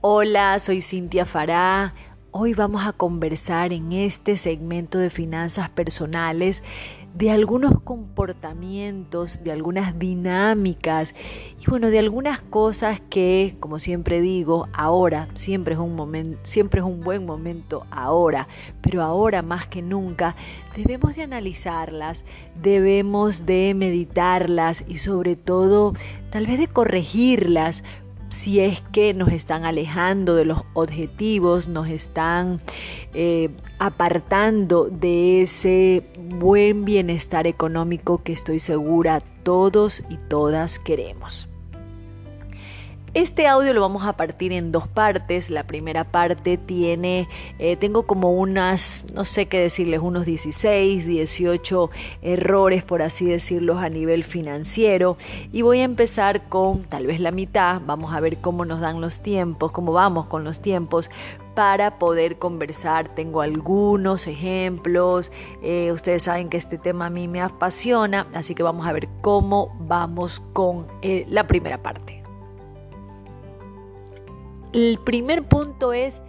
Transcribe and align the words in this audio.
Hola, 0.00 0.56
soy 0.60 0.80
Cintia 0.80 1.26
Fará. 1.26 1.92
Hoy 2.30 2.54
vamos 2.54 2.86
a 2.86 2.92
conversar 2.92 3.72
en 3.72 3.90
este 3.92 4.36
segmento 4.36 4.96
de 4.98 5.10
finanzas 5.10 5.70
personales 5.70 6.62
de 7.14 7.32
algunos 7.32 7.80
comportamientos, 7.80 9.42
de 9.42 9.50
algunas 9.50 9.98
dinámicas 9.98 11.16
y 11.60 11.68
bueno, 11.68 11.88
de 11.90 11.98
algunas 11.98 12.40
cosas 12.42 13.00
que, 13.10 13.56
como 13.58 13.80
siempre 13.80 14.20
digo, 14.20 14.68
ahora 14.72 15.26
siempre 15.34 15.74
es 15.74 15.80
un 15.80 15.96
momento, 15.96 16.38
siempre 16.44 16.78
es 16.78 16.86
un 16.86 17.00
buen 17.00 17.26
momento 17.26 17.84
ahora, 17.90 18.46
pero 18.80 19.02
ahora 19.02 19.42
más 19.42 19.66
que 19.66 19.82
nunca 19.82 20.36
debemos 20.76 21.16
de 21.16 21.22
analizarlas, 21.22 22.24
debemos 22.62 23.46
de 23.46 23.74
meditarlas 23.74 24.84
y 24.86 24.98
sobre 24.98 25.34
todo 25.34 25.94
tal 26.30 26.46
vez 26.46 26.60
de 26.60 26.68
corregirlas 26.68 27.82
si 28.30 28.60
es 28.60 28.80
que 28.92 29.14
nos 29.14 29.32
están 29.32 29.64
alejando 29.64 30.34
de 30.34 30.44
los 30.44 30.62
objetivos, 30.74 31.68
nos 31.68 31.88
están 31.88 32.60
eh, 33.14 33.50
apartando 33.78 34.84
de 34.84 35.42
ese 35.42 36.04
buen 36.18 36.84
bienestar 36.84 37.46
económico 37.46 38.22
que 38.22 38.32
estoy 38.32 38.60
segura 38.60 39.22
todos 39.42 40.02
y 40.10 40.16
todas 40.16 40.78
queremos. 40.78 41.48
Este 43.14 43.46
audio 43.46 43.72
lo 43.72 43.80
vamos 43.80 44.04
a 44.04 44.18
partir 44.18 44.52
en 44.52 44.70
dos 44.70 44.86
partes. 44.86 45.48
La 45.48 45.64
primera 45.64 46.04
parte 46.04 46.58
tiene, 46.58 47.26
eh, 47.58 47.76
tengo 47.76 48.02
como 48.06 48.32
unas, 48.32 49.06
no 49.14 49.24
sé 49.24 49.46
qué 49.46 49.58
decirles, 49.58 50.00
unos 50.00 50.26
16, 50.26 51.06
18 51.06 51.90
errores, 52.20 52.84
por 52.84 53.00
así 53.00 53.24
decirlos, 53.24 53.78
a 53.78 53.88
nivel 53.88 54.24
financiero. 54.24 55.16
Y 55.52 55.62
voy 55.62 55.80
a 55.80 55.84
empezar 55.84 56.48
con 56.50 56.82
tal 56.82 57.06
vez 57.06 57.18
la 57.18 57.30
mitad. 57.30 57.80
Vamos 57.86 58.14
a 58.14 58.20
ver 58.20 58.36
cómo 58.42 58.66
nos 58.66 58.80
dan 58.80 59.00
los 59.00 59.22
tiempos, 59.22 59.72
cómo 59.72 59.92
vamos 59.92 60.26
con 60.26 60.44
los 60.44 60.60
tiempos 60.60 61.08
para 61.54 61.98
poder 61.98 62.38
conversar. 62.38 63.08
Tengo 63.14 63.40
algunos 63.40 64.26
ejemplos. 64.26 65.32
Eh, 65.62 65.92
ustedes 65.92 66.24
saben 66.24 66.50
que 66.50 66.58
este 66.58 66.76
tema 66.76 67.06
a 67.06 67.10
mí 67.10 67.26
me 67.26 67.40
apasiona, 67.40 68.26
así 68.34 68.54
que 68.54 68.62
vamos 68.62 68.86
a 68.86 68.92
ver 68.92 69.08
cómo 69.22 69.74
vamos 69.80 70.42
con 70.52 70.86
eh, 71.00 71.24
la 71.26 71.46
primera 71.46 71.82
parte. 71.82 72.17
El 74.72 74.98
primer 74.98 75.44
punto 75.44 75.94
es 75.94 76.20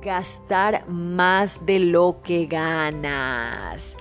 gastar 0.00 0.88
más 0.88 1.66
de 1.66 1.80
lo 1.80 2.20
que 2.22 2.46
ganas. 2.46 3.96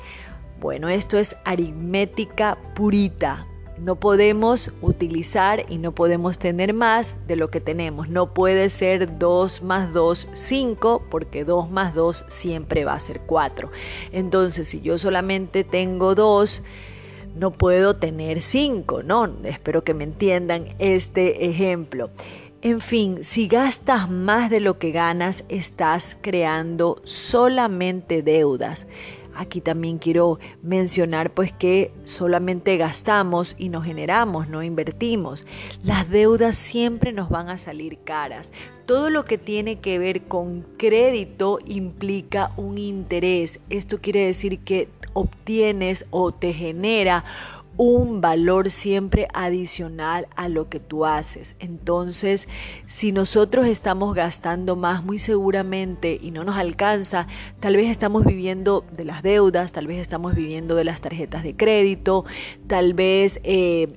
Bueno, 0.60 0.90
esto 0.90 1.18
es 1.18 1.36
aritmética 1.44 2.58
purita. 2.76 3.48
No 3.80 3.96
podemos 3.96 4.72
utilizar 4.82 5.66
y 5.70 5.78
no 5.78 5.94
podemos 5.94 6.38
tener 6.38 6.74
más 6.74 7.16
de 7.28 7.36
lo 7.36 7.48
que 7.48 7.62
tenemos. 7.62 8.10
No 8.10 8.34
puede 8.34 8.70
ser 8.70 9.18
2 9.18 9.64
más 9.64 9.92
2, 9.94 10.30
5, 10.34 11.06
porque 11.10 11.44
2 11.44 11.72
más 11.72 11.96
2 11.96 12.26
siempre 12.28 12.86
va 12.86 12.94
a 12.94 13.00
ser 13.00 13.22
4. 13.22 13.72
Entonces, 14.12 14.68
si 14.68 14.82
yo 14.82 14.98
solamente 14.98 15.64
tengo 15.64 16.14
2, 16.14 16.62
no 17.36 17.52
puedo 17.52 17.96
tener 17.96 18.42
5, 18.42 19.02
¿no? 19.04 19.30
Espero 19.46 19.84
que 19.84 19.94
me 19.94 20.04
entiendan 20.04 20.76
este 20.78 21.50
ejemplo. 21.50 22.12
En 22.62 22.82
fin, 22.82 23.24
si 23.24 23.48
gastas 23.48 24.10
más 24.10 24.50
de 24.50 24.60
lo 24.60 24.80
que 24.80 24.92
ganas, 24.92 25.46
estás 25.48 26.18
creando 26.20 27.00
solamente 27.06 28.22
deudas. 28.22 28.86
Aquí 29.34 29.62
también 29.62 29.98
quiero 29.98 30.40
mencionar 30.62 31.34
pues 31.34 31.54
que 31.54 31.94
solamente 32.04 32.76
gastamos 32.76 33.56
y 33.58 33.70
no 33.70 33.82
generamos, 33.82 34.50
no 34.50 34.62
invertimos. 34.62 35.46
Las 35.86 36.10
deudas 36.10 36.58
siempre 36.58 37.14
nos 37.14 37.30
van 37.30 37.48
a 37.48 37.58
salir 37.58 38.00
caras. 38.04 38.52
Todo 38.86 39.10
lo 39.10 39.24
que 39.24 39.38
tiene 39.38 39.80
que 39.80 39.98
ver 39.98 40.24
con 40.24 40.64
crédito 40.78 41.60
implica 41.66 42.52
un 42.58 42.78
interés. 42.78 43.62
Esto 43.70 44.02
quiere 44.02 44.26
decir 44.26 44.60
que 44.60 44.90
obtienes 45.14 46.06
o 46.10 46.34
te 46.34 46.52
genera 46.52 47.24
un 47.80 48.20
valor 48.20 48.72
siempre 48.72 49.30
adicional 49.34 50.28
a 50.36 50.50
lo 50.50 50.68
que 50.68 50.82
tú 50.82 51.06
haces. 51.06 51.56
Entonces, 51.60 52.50
si 52.88 53.14
nosotros 53.14 53.68
estamos 53.68 54.14
gastando 54.14 54.76
más, 54.76 55.02
muy 55.02 55.18
seguramente, 55.18 56.20
y 56.22 56.32
no 56.32 56.44
nos 56.44 56.58
alcanza, 56.58 57.28
tal 57.62 57.78
vez 57.78 57.90
estamos 57.90 58.26
viviendo 58.26 58.84
de 58.92 59.06
las 59.06 59.24
deudas, 59.24 59.72
tal 59.72 59.88
vez 59.88 60.02
estamos 60.02 60.36
viviendo 60.36 60.76
de 60.76 60.84
las 60.84 61.00
tarjetas 61.00 61.42
de 61.42 61.56
crédito, 61.56 62.26
tal 62.68 62.94
vez... 62.94 63.40
Eh, 63.44 63.96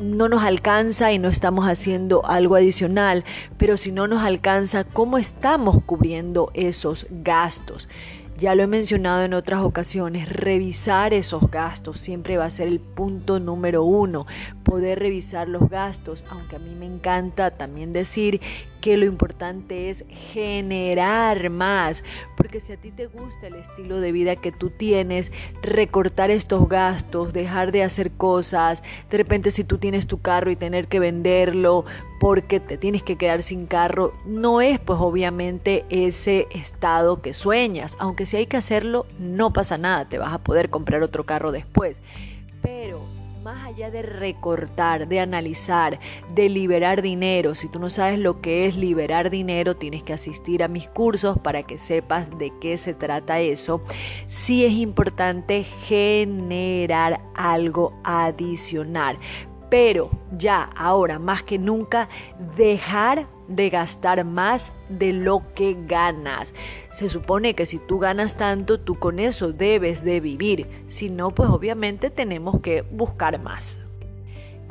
no 0.00 0.28
nos 0.28 0.42
alcanza 0.42 1.12
y 1.12 1.20
no 1.20 1.28
estamos 1.28 1.66
haciendo 1.66 2.26
algo 2.26 2.56
adicional, 2.56 3.24
pero 3.58 3.76
si 3.76 3.92
no 3.92 4.08
nos 4.08 4.24
alcanza, 4.24 4.82
¿cómo 4.82 5.18
estamos 5.18 5.84
cubriendo 5.84 6.50
esos 6.52 7.06
gastos? 7.10 7.88
Ya 8.36 8.56
lo 8.56 8.64
he 8.64 8.66
mencionado 8.66 9.22
en 9.22 9.32
otras 9.32 9.60
ocasiones, 9.60 10.28
revisar 10.28 11.14
esos 11.14 11.50
gastos 11.52 12.00
siempre 12.00 12.36
va 12.36 12.46
a 12.46 12.50
ser 12.50 12.66
el 12.66 12.80
punto 12.80 13.38
número 13.38 13.84
uno, 13.84 14.26
poder 14.64 14.98
revisar 14.98 15.48
los 15.48 15.70
gastos, 15.70 16.24
aunque 16.28 16.56
a 16.56 16.58
mí 16.58 16.74
me 16.74 16.86
encanta 16.86 17.52
también 17.52 17.92
decir 17.92 18.40
que 18.84 18.98
lo 18.98 19.06
importante 19.06 19.88
es 19.88 20.04
generar 20.10 21.48
más, 21.48 22.04
porque 22.36 22.60
si 22.60 22.70
a 22.70 22.76
ti 22.76 22.90
te 22.90 23.06
gusta 23.06 23.46
el 23.46 23.54
estilo 23.54 23.98
de 23.98 24.12
vida 24.12 24.36
que 24.36 24.52
tú 24.52 24.68
tienes, 24.68 25.32
recortar 25.62 26.30
estos 26.30 26.68
gastos, 26.68 27.32
dejar 27.32 27.72
de 27.72 27.82
hacer 27.82 28.10
cosas, 28.10 28.82
de 29.10 29.16
repente 29.16 29.50
si 29.52 29.64
tú 29.64 29.78
tienes 29.78 30.06
tu 30.06 30.20
carro 30.20 30.50
y 30.50 30.56
tener 30.56 30.86
que 30.86 31.00
venderlo 31.00 31.86
porque 32.20 32.60
te 32.60 32.76
tienes 32.76 33.02
que 33.02 33.16
quedar 33.16 33.42
sin 33.42 33.64
carro, 33.64 34.12
no 34.26 34.60
es 34.60 34.78
pues 34.80 34.98
obviamente 35.00 35.86
ese 35.88 36.46
estado 36.50 37.22
que 37.22 37.32
sueñas, 37.32 37.96
aunque 37.98 38.26
si 38.26 38.36
hay 38.36 38.44
que 38.44 38.58
hacerlo, 38.58 39.06
no 39.18 39.54
pasa 39.54 39.78
nada, 39.78 40.10
te 40.10 40.18
vas 40.18 40.34
a 40.34 40.44
poder 40.44 40.68
comprar 40.68 41.02
otro 41.02 41.24
carro 41.24 41.52
después. 41.52 42.02
Más 43.44 43.66
allá 43.66 43.90
de 43.90 44.00
recortar, 44.00 45.06
de 45.06 45.20
analizar, 45.20 46.00
de 46.34 46.48
liberar 46.48 47.02
dinero, 47.02 47.54
si 47.54 47.68
tú 47.68 47.78
no 47.78 47.90
sabes 47.90 48.18
lo 48.18 48.40
que 48.40 48.64
es 48.64 48.74
liberar 48.74 49.28
dinero, 49.28 49.76
tienes 49.76 50.02
que 50.02 50.14
asistir 50.14 50.62
a 50.62 50.68
mis 50.68 50.88
cursos 50.88 51.38
para 51.38 51.62
que 51.62 51.76
sepas 51.76 52.38
de 52.38 52.54
qué 52.58 52.78
se 52.78 52.94
trata 52.94 53.40
eso. 53.40 53.82
Sí 54.28 54.64
es 54.64 54.72
importante 54.72 55.62
generar 55.62 57.20
algo 57.34 57.92
adicional 58.02 59.18
pero 59.70 60.08
ya 60.38 60.70
ahora 60.76 61.18
más 61.18 61.42
que 61.42 61.58
nunca 61.58 62.08
dejar 62.56 63.26
de 63.48 63.70
gastar 63.70 64.24
más 64.24 64.72
de 64.88 65.12
lo 65.12 65.42
que 65.54 65.76
ganas. 65.86 66.54
Se 66.92 67.08
supone 67.08 67.54
que 67.54 67.66
si 67.66 67.78
tú 67.78 67.98
ganas 67.98 68.36
tanto, 68.36 68.80
tú 68.80 68.98
con 68.98 69.18
eso 69.18 69.52
debes 69.52 70.04
de 70.04 70.20
vivir. 70.20 70.66
Si 70.88 71.10
no, 71.10 71.30
pues 71.30 71.50
obviamente 71.50 72.10
tenemos 72.10 72.60
que 72.60 72.82
buscar 72.82 73.40
más. 73.40 73.78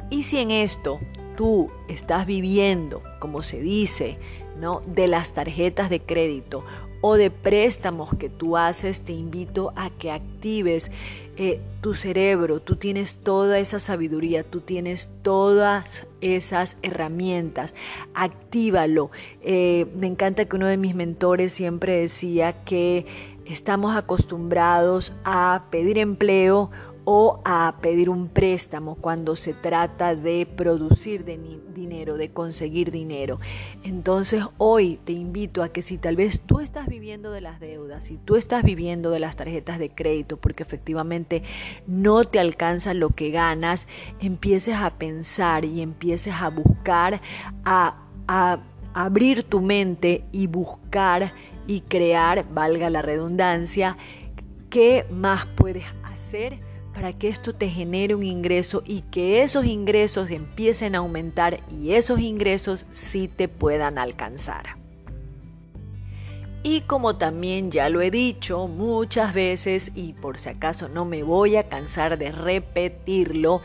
Y 0.10 0.24
si 0.24 0.38
en 0.38 0.52
esto 0.52 1.00
tú 1.36 1.72
estás 1.88 2.26
viviendo, 2.26 3.02
como 3.20 3.44
se 3.44 3.62
dice, 3.62 4.18
¿no? 4.60 4.82
de 4.86 5.08
las 5.08 5.34
tarjetas 5.34 5.90
de 5.90 6.02
crédito 6.02 6.64
o 7.02 7.16
de 7.16 7.32
préstamos 7.32 8.16
que 8.16 8.30
tú 8.30 8.56
haces, 8.56 9.02
te 9.02 9.12
invito 9.12 9.74
a 9.76 9.90
que 9.90 10.12
actives 10.12 10.90
eh, 11.36 11.60
tu 11.82 11.96
cerebro, 11.96 12.60
tú 12.60 12.76
tienes 12.76 13.16
toda 13.16 13.60
esa 13.60 13.80
sabiduría, 13.80 14.44
tú 14.44 14.62
tienes 14.62 15.10
todas 15.22 16.06
esas 16.22 16.78
herramientas, 16.82 17.74
actívalo. 18.14 19.10
Eh, 19.42 19.88
me 19.96 20.08
encanta 20.08 20.46
que 20.46 20.56
uno 20.56 20.68
de 20.68 20.78
mis 20.78 20.96
mentores 20.96 21.52
siempre 21.52 22.00
decía 22.00 22.64
que 22.64 23.06
estamos 23.46 23.96
acostumbrados 23.96 25.14
a 25.24 25.64
pedir 25.72 25.98
empleo 25.98 26.70
o 27.06 27.42
a 27.44 27.76
pedir 27.82 28.10
un 28.10 28.30
préstamo 28.30 28.96
cuando 28.96 29.36
se 29.36 29.54
trata 29.54 30.16
de 30.16 30.46
producir 30.46 31.26
dinero, 31.26 32.18
de 32.18 32.32
conseguir 32.32 32.92
dinero. 32.92 33.40
Entonces 33.84 34.44
hoy 34.58 35.00
te 35.04 35.12
invito 35.12 35.64
a 35.64 35.70
que 35.70 35.82
si 35.82 35.98
tal 35.98 36.16
vez 36.16 36.42
tú 36.42 36.60
estás 36.60 36.88
viviendo 36.88 37.32
de 37.32 37.42
las 37.42 37.60
deudas, 37.60 38.06
si 38.06 38.18
tú 38.18 38.36
estás 38.36 38.64
viviendo 38.64 39.12
de 39.12 39.20
las 39.20 39.36
tarjetas 39.36 39.80
de 39.80 39.90
crédito 39.90 40.38
porque 40.38 40.64
efectivamente 40.64 41.44
no 41.88 42.24
te 42.24 42.40
alcanza 42.40 42.94
lo 42.94 43.10
que 43.10 43.32
ganas, 43.32 43.88
empieces 44.20 44.76
a 44.76 44.92
pensar 44.92 45.66
y 45.66 45.82
empieces 45.82 46.34
a 46.36 46.50
buscar, 46.50 47.22
a, 47.66 47.98
a 48.28 48.60
abrir 48.94 49.44
tu 49.44 49.62
mente 49.62 50.24
y 50.32 50.48
buscar 50.48 51.34
y 51.68 51.82
crear, 51.82 52.46
valga 52.54 52.90
la 52.90 53.02
redundancia, 53.02 53.98
qué 54.70 55.06
más 55.10 55.46
puedes 55.46 55.86
hacer 56.04 56.73
para 56.94 57.14
que 57.14 57.28
esto 57.28 57.54
te 57.54 57.70
genere 57.70 58.16
un 58.16 58.24
ingreso 58.24 58.84
y 58.86 59.02
que 59.02 59.42
esos 59.42 59.66
ingresos 59.66 60.30
empiecen 60.32 60.96
a 60.96 61.00
aumentar 61.00 61.62
y 61.72 61.94
esos 61.94 62.20
ingresos 62.20 62.86
sí 62.92 63.28
te 63.28 63.48
puedan 63.48 63.98
alcanzar. 63.98 64.78
Y 66.62 66.82
como 66.82 67.18
también 67.18 67.72
ya 67.72 67.90
lo 67.90 68.02
he 68.02 68.10
dicho 68.10 68.68
muchas 68.68 69.34
veces 69.34 69.92
y 69.96 70.14
por 70.14 70.38
si 70.38 70.50
acaso 70.50 70.88
no 70.88 71.04
me 71.04 71.24
voy 71.24 71.58
a 71.58 71.68
cansar 71.68 72.18
de 72.18 72.32
repetirlo, 72.32 73.62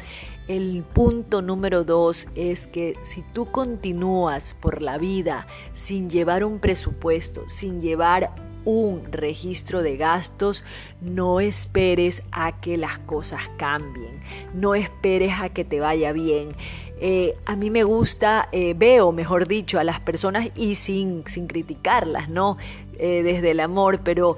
El 0.48 0.82
punto 0.82 1.42
número 1.42 1.84
dos 1.84 2.26
es 2.34 2.66
que 2.66 2.96
si 3.02 3.22
tú 3.34 3.52
continúas 3.52 4.56
por 4.58 4.80
la 4.80 4.96
vida 4.96 5.46
sin 5.74 6.08
llevar 6.08 6.42
un 6.42 6.58
presupuesto, 6.58 7.46
sin 7.50 7.82
llevar 7.82 8.30
un 8.64 9.12
registro 9.12 9.82
de 9.82 9.96
gastos, 9.96 10.64
no 11.00 11.40
esperes 11.40 12.22
a 12.32 12.60
que 12.60 12.76
las 12.76 12.98
cosas 12.98 13.50
cambien, 13.56 14.22
no 14.54 14.74
esperes 14.74 15.40
a 15.40 15.48
que 15.48 15.64
te 15.64 15.80
vaya 15.80 16.12
bien. 16.12 16.54
Eh, 17.00 17.36
a 17.46 17.54
mí 17.54 17.70
me 17.70 17.84
gusta, 17.84 18.48
eh, 18.50 18.74
veo, 18.76 19.12
mejor 19.12 19.46
dicho, 19.46 19.78
a 19.78 19.84
las 19.84 20.00
personas 20.00 20.48
y 20.56 20.74
sin, 20.74 21.24
sin 21.26 21.46
criticarlas, 21.46 22.28
¿no? 22.28 22.56
Eh, 23.00 23.22
desde 23.22 23.52
el 23.52 23.60
amor, 23.60 24.00
pero 24.02 24.36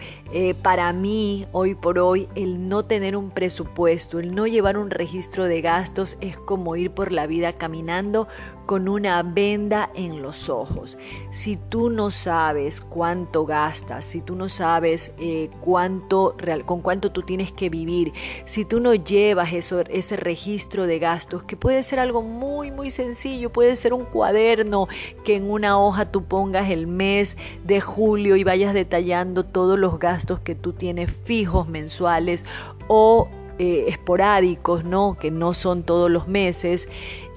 para 0.60 0.92
mí, 0.92 1.46
hoy 1.52 1.74
por 1.74 1.98
hoy, 1.98 2.28
el 2.34 2.68
no 2.68 2.84
tener 2.84 3.16
un 3.16 3.30
presupuesto, 3.30 4.18
el 4.18 4.34
no 4.34 4.46
llevar 4.46 4.76
un 4.76 4.90
registro 4.90 5.44
de 5.44 5.62
gastos 5.62 6.18
es 6.20 6.36
como 6.36 6.76
ir 6.76 6.90
por 6.90 7.10
la 7.10 7.26
vida 7.26 7.54
caminando 7.54 8.28
con 8.70 8.88
una 8.88 9.24
venda 9.24 9.90
en 9.96 10.22
los 10.22 10.48
ojos. 10.48 10.96
Si 11.32 11.56
tú 11.56 11.90
no 11.90 12.12
sabes 12.12 12.80
cuánto 12.80 13.44
gastas, 13.44 14.04
si 14.04 14.20
tú 14.20 14.36
no 14.36 14.48
sabes 14.48 15.12
eh, 15.18 15.50
cuánto, 15.60 16.36
con 16.66 16.80
cuánto 16.80 17.10
tú 17.10 17.22
tienes 17.22 17.50
que 17.50 17.68
vivir, 17.68 18.12
si 18.46 18.64
tú 18.64 18.78
no 18.78 18.94
llevas 18.94 19.52
eso, 19.54 19.80
ese 19.80 20.16
registro 20.16 20.86
de 20.86 21.00
gastos, 21.00 21.42
que 21.42 21.56
puede 21.56 21.82
ser 21.82 21.98
algo 21.98 22.22
muy, 22.22 22.70
muy 22.70 22.92
sencillo, 22.92 23.50
puede 23.50 23.74
ser 23.74 23.92
un 23.92 24.04
cuaderno 24.04 24.86
que 25.24 25.34
en 25.34 25.50
una 25.50 25.76
hoja 25.76 26.12
tú 26.12 26.22
pongas 26.22 26.70
el 26.70 26.86
mes 26.86 27.36
de 27.64 27.80
julio 27.80 28.36
y 28.36 28.44
vayas 28.44 28.72
detallando 28.72 29.44
todos 29.44 29.80
los 29.80 29.98
gastos 29.98 30.38
que 30.38 30.54
tú 30.54 30.74
tienes 30.74 31.10
fijos 31.24 31.66
mensuales 31.66 32.46
o 32.86 33.28
eh, 33.58 33.86
esporádicos, 33.88 34.84
¿no? 34.84 35.16
Que 35.20 35.32
no 35.32 35.54
son 35.54 35.82
todos 35.82 36.08
los 36.08 36.28
meses 36.28 36.88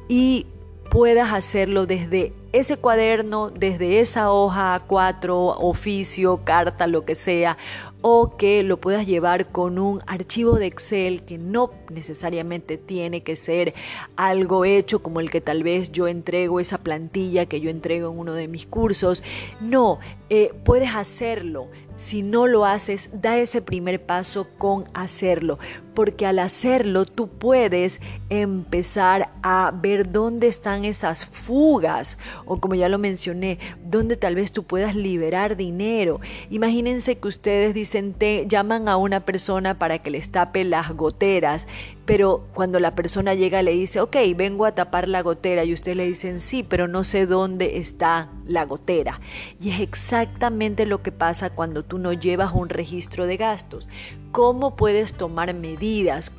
y 0.08 0.46
puedas 0.94 1.34
hacerlo 1.34 1.88
desde 1.88 2.34
ese 2.52 2.78
cuaderno, 2.78 3.50
desde 3.50 4.00
esa 4.00 4.32
hoja 4.32 4.80
A4, 4.88 5.56
oficio, 5.58 6.42
carta, 6.44 6.86
lo 6.86 7.04
que 7.04 7.16
sea, 7.16 7.58
o 8.02 8.38
que 8.38 8.62
lo 8.62 8.78
puedas 8.80 9.08
llevar 9.08 9.48
con 9.48 9.80
un 9.80 10.04
archivo 10.06 10.54
de 10.60 10.68
Excel 10.68 11.24
que 11.24 11.40
no 11.40 11.72
necesariamente 11.90 12.78
tiene 12.78 13.24
que 13.24 13.36
ser 13.36 13.74
algo 14.18 14.66
hecho 14.66 15.02
como 15.02 15.20
el 15.20 15.32
que 15.32 15.42
tal 15.42 15.64
vez 15.64 15.92
yo 15.92 16.08
entrego, 16.08 16.60
esa 16.60 16.78
plantilla 16.78 17.48
que 17.48 17.60
yo 17.60 17.72
entrego 17.72 18.12
en 18.12 18.20
uno 18.20 18.34
de 18.34 18.48
mis 18.48 18.68
cursos. 18.68 19.24
No, 19.62 19.98
eh, 20.30 20.54
puedes 20.64 20.94
hacerlo 20.94 21.70
si 21.96 22.24
no 22.24 22.48
lo 22.48 22.66
haces, 22.66 23.10
da 23.14 23.38
ese 23.38 23.62
primer 23.62 24.06
paso 24.06 24.48
con 24.58 24.86
hacerlo, 24.94 25.60
porque 25.94 26.26
al 26.26 26.40
hacerlo 26.40 27.06
tú 27.06 27.28
puedes 27.28 28.02
empezar 28.30 29.30
a 29.42 29.72
ver 29.74 30.12
dónde 30.12 30.48
están 30.48 30.86
esas 30.86 31.26
fugas 31.26 32.18
o 32.46 32.60
como 32.60 32.76
ya 32.76 32.90
lo 32.90 32.98
mencioné, 32.98 33.60
dónde 33.84 34.16
tal 34.18 34.36
vez 34.36 34.52
tú 34.52 34.64
puedas 34.64 34.96
liberar 34.96 35.56
dinero. 35.56 36.20
Imagínense 36.50 37.18
que 37.18 37.28
ustedes 37.28 37.74
dicen, 37.74 38.14
te 38.14 38.46
llaman 38.48 38.88
a 38.88 38.98
una 38.98 39.22
persona 39.22 39.80
para 39.80 40.00
que 40.00 40.12
les 40.12 40.32
tape 40.32 40.64
las 40.64 40.92
goteras 40.92 41.68
pero 42.06 42.48
cuando 42.54 42.80
la 42.80 42.96
persona 42.96 43.34
llega 43.34 43.62
le 43.62 43.72
dice, 43.72 44.02
ok, 44.02 44.18
vengo 44.36 44.66
a 44.66 44.76
tapar 44.76 45.08
la 45.08 45.22
gotera 45.22 45.64
y 45.64 45.74
ustedes 45.74 45.96
le 45.96 46.06
dicen, 46.06 46.42
sí, 46.42 46.62
pero 46.62 46.88
no 46.88 47.06
sé 47.06 47.26
dónde 47.26 47.78
está 47.78 48.30
la 48.46 48.66
gotera. 48.66 49.22
Y 49.62 49.70
es 49.70 49.80
exactamente 49.80 50.86
lo 50.86 51.02
que 51.02 51.14
pasa 51.14 51.52
cuando 51.52 51.84
tú 51.84 52.00
no 52.00 52.12
llevas 52.12 52.52
un 52.54 52.68
registro 52.68 53.26
de 53.26 53.38
gastos. 53.38 53.88
¿Cómo 54.32 54.76
puedes 54.76 55.14
tomar 55.14 55.54
medidas? 55.54 55.83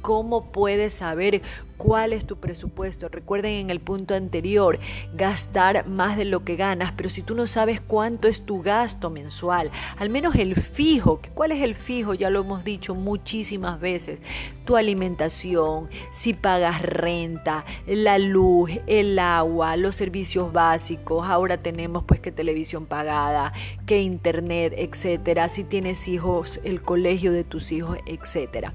¿Cómo 0.00 0.50
puedes 0.52 0.94
saber 0.94 1.42
cuál 1.76 2.12
es 2.12 2.26
tu 2.26 2.36
presupuesto? 2.36 3.08
Recuerden 3.08 3.52
en 3.52 3.70
el 3.70 3.80
punto 3.80 4.14
anterior, 4.14 4.78
gastar 5.14 5.86
más 5.86 6.16
de 6.16 6.24
lo 6.24 6.44
que 6.44 6.56
ganas, 6.56 6.92
pero 6.96 7.08
si 7.08 7.22
tú 7.22 7.34
no 7.34 7.46
sabes 7.46 7.80
cuánto 7.80 8.28
es 8.28 8.44
tu 8.44 8.62
gasto 8.62 9.10
mensual, 9.10 9.70
al 9.98 10.10
menos 10.10 10.34
el 10.34 10.56
fijo, 10.56 11.20
¿cuál 11.34 11.52
es 11.52 11.62
el 11.62 11.74
fijo? 11.74 12.14
Ya 12.14 12.30
lo 12.30 12.40
hemos 12.40 12.64
dicho 12.64 12.94
muchísimas 12.94 13.80
veces, 13.80 14.20
tu 14.64 14.76
alimentación, 14.76 15.88
si 16.12 16.32
pagas 16.32 16.80
renta, 16.82 17.64
la 17.86 18.18
luz, 18.18 18.70
el 18.86 19.18
agua, 19.18 19.76
los 19.76 19.96
servicios 19.96 20.52
básicos, 20.52 21.26
ahora 21.26 21.58
tenemos 21.58 22.04
pues 22.04 22.20
que 22.20 22.32
televisión 22.32 22.86
pagada, 22.86 23.52
que 23.86 24.00
internet, 24.00 24.74
etcétera, 24.76 25.48
si 25.48 25.64
tienes 25.64 26.08
hijos, 26.08 26.60
el 26.64 26.82
colegio 26.82 27.32
de 27.32 27.44
tus 27.44 27.72
hijos, 27.72 27.98
etcétera. 28.06 28.72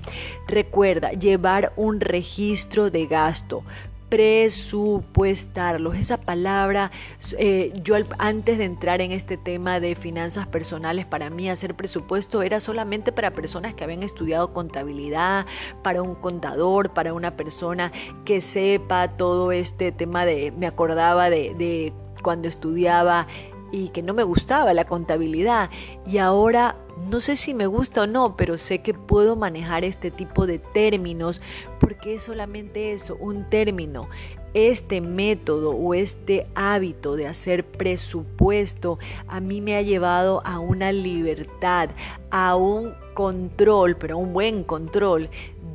Recuerda 0.48 1.12
llevar 1.12 1.74
un 1.76 2.00
registro 2.00 2.89
de 2.92 3.08
gasto 3.08 3.64
presupuestarlos. 4.10 5.96
Esa 5.96 6.18
palabra, 6.18 6.92
eh, 7.38 7.72
yo 7.84 7.96
antes 8.18 8.58
de 8.58 8.66
entrar 8.66 9.02
en 9.02 9.12
este 9.12 9.38
tema 9.38 9.80
de 9.80 9.96
finanzas 9.96 10.48
personales, 10.48 11.06
para 11.06 11.30
mí 11.30 11.50
hacer 11.50 11.76
presupuesto 11.76 12.42
era 12.42 12.60
solamente 12.60 13.12
para 13.12 13.32
personas 13.32 13.76
que 13.76 13.84
habían 13.84 14.04
estudiado 14.04 14.52
contabilidad, 14.52 15.46
para 15.84 16.02
un 16.02 16.16
contador, 16.16 16.92
para 16.94 17.14
una 17.14 17.38
persona 17.38 17.92
que 18.26 18.42
sepa 18.42 19.10
todo 19.10 19.52
este 19.52 19.92
tema 19.92 20.26
de, 20.26 20.52
me 20.52 20.66
acordaba 20.66 21.30
de, 21.30 21.54
de 21.54 21.94
cuando 22.24 22.48
estudiaba 22.48 23.28
y 23.72 23.90
que 23.90 24.02
no 24.02 24.16
me 24.16 24.24
gustaba 24.24 24.74
la 24.74 24.86
contabilidad 24.86 25.70
y 26.08 26.18
ahora 26.18 26.76
no 27.08 27.22
sé 27.22 27.36
si 27.36 27.54
me 27.54 27.68
gusta 27.68 28.04
o 28.04 28.08
no, 28.08 28.36
pero 28.36 28.58
sé 28.58 28.80
que 28.80 28.94
puedo 28.94 29.36
manejar 29.36 29.84
este 29.84 30.12
tipo 30.12 30.46
de 30.46 30.60
términos 30.60 31.42
porque 31.80 32.16
es 32.16 32.24
solamente 32.24 32.94
eso, 32.94 33.16
un 33.20 33.50
término. 33.50 34.10
Este 34.56 35.00
método 35.00 35.72
o 35.72 35.94
este 35.94 36.48
hábito 36.56 37.16
de 37.16 37.28
hacer 37.28 37.66
presupuesto 37.66 38.98
a 39.28 39.40
mí 39.40 39.62
me 39.62 39.76
ha 39.76 39.84
llevado 39.84 40.42
a 40.44 40.60
una 40.60 40.92
libertad, 40.92 41.90
a 42.32 42.56
un 42.56 42.94
control, 43.14 43.96
pero 43.96 44.18
un 44.18 44.34
buen 44.34 44.64
control 44.64 45.30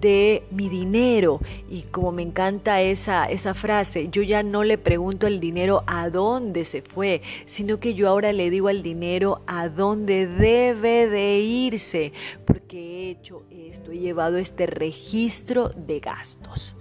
de 0.05 0.43
mi 0.51 0.69
dinero. 0.69 1.41
Y 1.71 1.83
como 1.85 2.13
me 2.13 2.21
encanta 2.21 2.83
esa, 2.83 3.25
esa 3.25 3.55
frase, 3.55 4.11
yo 4.11 4.21
ya 4.23 4.43
no 4.43 4.63
le 4.63 4.77
pregunto 4.77 5.27
al 5.27 5.41
dinero 5.41 5.83
a 5.87 6.11
dónde 6.11 6.67
se 6.67 6.83
fue, 6.83 7.23
sino 7.47 7.81
que 7.81 7.95
yo 7.95 8.11
ahora 8.11 8.35
le 8.35 8.51
digo 8.51 8.69
al 8.69 8.83
dinero 8.83 9.41
a 9.47 9.71
dónde 9.71 10.27
debe 10.27 11.09
de 11.09 11.41
irse, 11.41 12.13
porque 12.45 12.77
he 12.79 13.11
hecho 13.13 13.45
esto, 13.51 13.93
he 13.93 13.99
llevado 13.99 14.37
este 14.37 14.67
registro 14.67 15.71
de 15.71 16.01
gastos. 16.01 16.77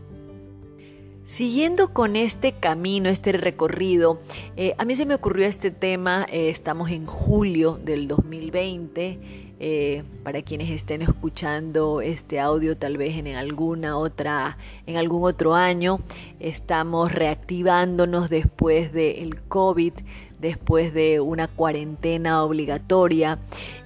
Siguiendo 1.23 1.93
con 1.93 2.17
este 2.17 2.51
camino, 2.51 3.07
este 3.07 3.31
recorrido, 3.31 4.19
eh, 4.57 4.75
a 4.77 4.83
mí 4.83 4.97
se 4.97 5.05
me 5.05 5.15
ocurrió 5.15 5.45
este 5.45 5.71
tema, 5.71 6.27
eh, 6.29 6.49
estamos 6.49 6.91
en 6.91 7.05
julio 7.05 7.79
del 7.81 8.09
2020, 8.09 9.42
eh, 9.65 10.03
para 10.23 10.41
quienes 10.41 10.69
estén 10.69 11.03
escuchando 11.03 12.01
este 12.01 12.41
audio 12.41 12.75
tal 12.75 12.97
vez 12.97 13.15
en 13.15 13.27
alguna 13.27 13.97
otra 13.97 14.57
en 14.87 14.97
algún 14.97 15.23
otro 15.23 15.55
año 15.55 16.01
estamos 16.41 17.13
reactivándonos 17.13 18.29
después 18.29 18.91
del 18.91 19.41
COVID 19.43 19.93
después 20.37 20.93
de 20.93 21.21
una 21.21 21.47
cuarentena 21.47 22.43
obligatoria 22.43 23.39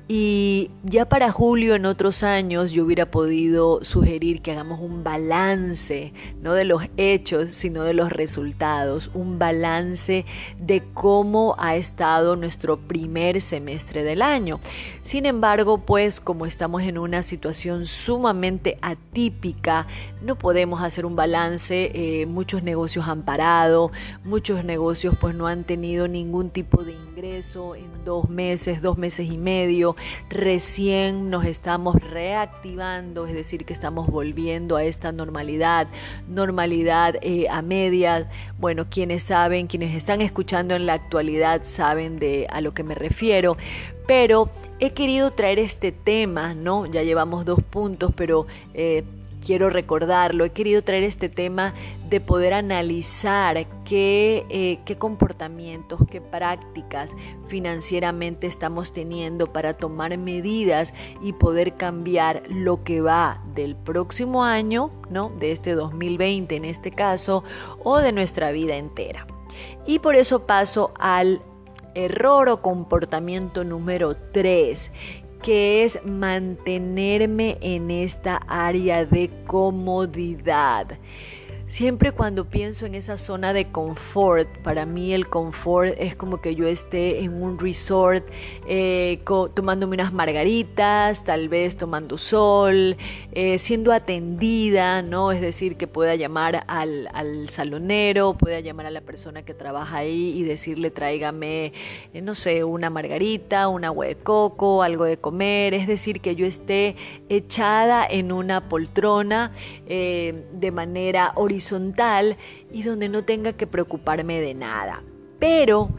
y 0.09 0.71
ya 0.83 1.09
para 1.09 1.31
julio 1.31 1.75
en 1.75 1.85
otros 1.85 2.23
años 2.23 2.71
yo 2.71 2.85
hubiera 2.85 3.11
podido 3.11 3.83
sugerir 3.83 4.41
que 4.41 4.53
hagamos 4.53 4.79
un 4.79 5.03
balance, 5.03 6.13
no 6.41 6.53
de 6.53 6.63
los 6.63 6.83
hechos, 6.95 7.49
sino 7.49 7.83
de 7.83 7.93
los 7.93 8.09
resultados, 8.09 9.11
un 9.13 9.37
balance 9.37 10.25
de 10.59 10.81
cómo 10.93 11.55
ha 11.59 11.75
estado 11.75 12.37
nuestro 12.37 12.77
primer 12.77 13.41
semestre 13.41 14.03
del 14.03 14.21
año. 14.21 14.61
Sin 15.01 15.25
embargo, 15.25 15.79
pues 15.79 16.21
como 16.21 16.45
estamos 16.45 16.83
en 16.83 16.97
una 16.97 17.21
situación 17.21 17.85
sumamente 17.85 18.77
atípica, 18.81 19.87
no 20.21 20.37
podemos 20.37 20.81
hacer 20.81 21.05
un 21.05 21.17
balance, 21.17 21.91
eh, 21.93 22.25
muchos 22.27 22.63
negocios 22.63 23.09
han 23.09 23.23
parado, 23.23 23.91
muchos 24.23 24.63
negocios 24.63 25.15
pues 25.19 25.35
no 25.35 25.47
han 25.47 25.65
tenido 25.65 26.07
ningún 26.07 26.49
tipo 26.49 26.85
de 26.85 26.93
ingreso 26.93 27.75
en 27.75 28.05
dos 28.05 28.29
meses, 28.29 28.81
dos 28.81 28.97
meses 28.97 29.29
y 29.29 29.37
medio 29.37 29.96
recién 30.29 31.29
nos 31.29 31.45
estamos 31.45 31.95
reactivando, 31.95 33.27
es 33.27 33.33
decir, 33.33 33.65
que 33.65 33.73
estamos 33.73 34.07
volviendo 34.07 34.75
a 34.75 34.83
esta 34.83 35.11
normalidad, 35.11 35.87
normalidad 36.27 37.15
eh, 37.21 37.47
a 37.49 37.61
medias. 37.61 38.27
Bueno, 38.57 38.87
quienes 38.89 39.23
saben, 39.23 39.67
quienes 39.67 39.95
están 39.95 40.21
escuchando 40.21 40.75
en 40.75 40.85
la 40.85 40.93
actualidad 40.93 41.61
saben 41.63 42.19
de 42.19 42.47
a 42.49 42.61
lo 42.61 42.73
que 42.73 42.83
me 42.83 42.95
refiero, 42.95 43.57
pero 44.07 44.49
he 44.79 44.91
querido 44.91 45.31
traer 45.31 45.59
este 45.59 45.91
tema, 45.91 46.53
¿no? 46.53 46.85
Ya 46.85 47.03
llevamos 47.03 47.45
dos 47.45 47.61
puntos, 47.61 48.11
pero... 48.15 48.47
Eh, 48.73 49.03
quiero 49.47 49.69
recordarlo, 49.69 50.43
he 50.43 50.49
querido 50.49 50.81
traer 50.81 51.03
este 51.03 51.29
tema 51.29 51.73
de 52.09 52.19
poder 52.19 52.53
analizar 52.53 53.65
qué, 53.85 54.45
eh, 54.49 54.79
qué 54.83 54.97
comportamientos, 54.97 56.01
qué 56.11 56.19
prácticas 56.19 57.13
financieramente 57.47 58.45
estamos 58.45 58.91
teniendo 58.91 59.53
para 59.53 59.77
tomar 59.77 60.17
medidas 60.17 60.93
y 61.21 61.31
poder 61.31 61.75
cambiar 61.75 62.43
lo 62.49 62.83
que 62.83 62.99
va 62.99 63.41
del 63.55 63.77
próximo 63.77 64.43
año, 64.43 64.91
¿no? 65.09 65.29
De 65.39 65.53
este 65.53 65.75
2020 65.75 66.57
en 66.57 66.65
este 66.65 66.91
caso, 66.91 67.45
o 67.85 67.99
de 67.99 68.11
nuestra 68.11 68.51
vida 68.51 68.75
entera. 68.75 69.27
Y 69.85 69.99
por 69.99 70.17
eso 70.17 70.45
paso 70.45 70.91
al 70.99 71.41
error 71.95 72.49
o 72.49 72.61
comportamiento 72.61 73.63
número 73.63 74.17
3, 74.33 74.91
que 75.41 75.83
es 75.83 75.99
mantenerme 76.05 77.57
en 77.61 77.91
esta 77.91 78.37
área 78.47 79.05
de 79.05 79.29
comodidad. 79.45 80.97
Siempre 81.67 82.13
cuando 82.13 82.45
pienso 82.45 82.85
en 82.85 82.95
esa 82.95 83.17
zona 83.17 83.51
de 83.51 83.69
confort, 83.69 84.47
para 84.59 84.85
mí 84.85 85.13
el 85.13 85.27
confort 85.27 85.95
es 85.97 86.15
como 86.15 86.39
que 86.39 86.55
yo 86.55 86.65
esté 86.65 87.19
en 87.25 87.43
un 87.43 87.59
resort 87.59 88.25
eh, 88.69 89.19
tomándome 89.53 89.95
unas 89.95 90.13
margaritas, 90.13 91.25
tal 91.25 91.49
vez 91.49 91.75
tomando 91.75 92.17
sol, 92.17 92.95
eh, 93.33 93.59
siendo 93.59 93.91
atendida, 93.91 95.01
¿no? 95.01 95.33
Es 95.33 95.41
decir, 95.41 95.75
que 95.75 95.87
pueda 95.87 96.15
llamar 96.15 96.63
al, 96.67 97.09
al, 97.13 97.49
salonero, 97.49 98.35
pueda 98.35 98.61
llamar 98.61 98.85
a 98.85 98.91
la 98.91 99.01
persona 99.01 99.43
que 99.43 99.53
trabaja 99.53 99.97
ahí 99.97 100.39
y 100.39 100.43
decirle 100.43 100.89
tráigame, 100.89 101.73
eh, 102.13 102.21
no 102.21 102.33
sé, 102.33 102.63
una 102.63 102.89
margarita, 102.89 103.67
un 103.67 103.83
agua 103.83 104.05
de 104.05 104.15
coco, 104.15 104.83
algo 104.83 105.03
de 105.03 105.17
comer, 105.17 105.73
es 105.73 105.85
decir, 105.85 106.21
que 106.21 106.37
yo 106.37 106.45
esté 106.45 106.95
echada 107.27 108.07
en 108.09 108.31
una 108.31 108.69
poltrona 108.69 109.51
de 109.85 110.71
manera 110.71 111.33
horizontal 111.35 111.56
horizontal 111.57 112.37
y 112.71 112.83
donde 112.83 113.09
no 113.09 113.23
tenga 113.23 113.53
que 113.53 113.65
preocuparme 113.65 114.39
de 114.39 114.53
nada. 114.53 115.03
Pero 115.39 115.89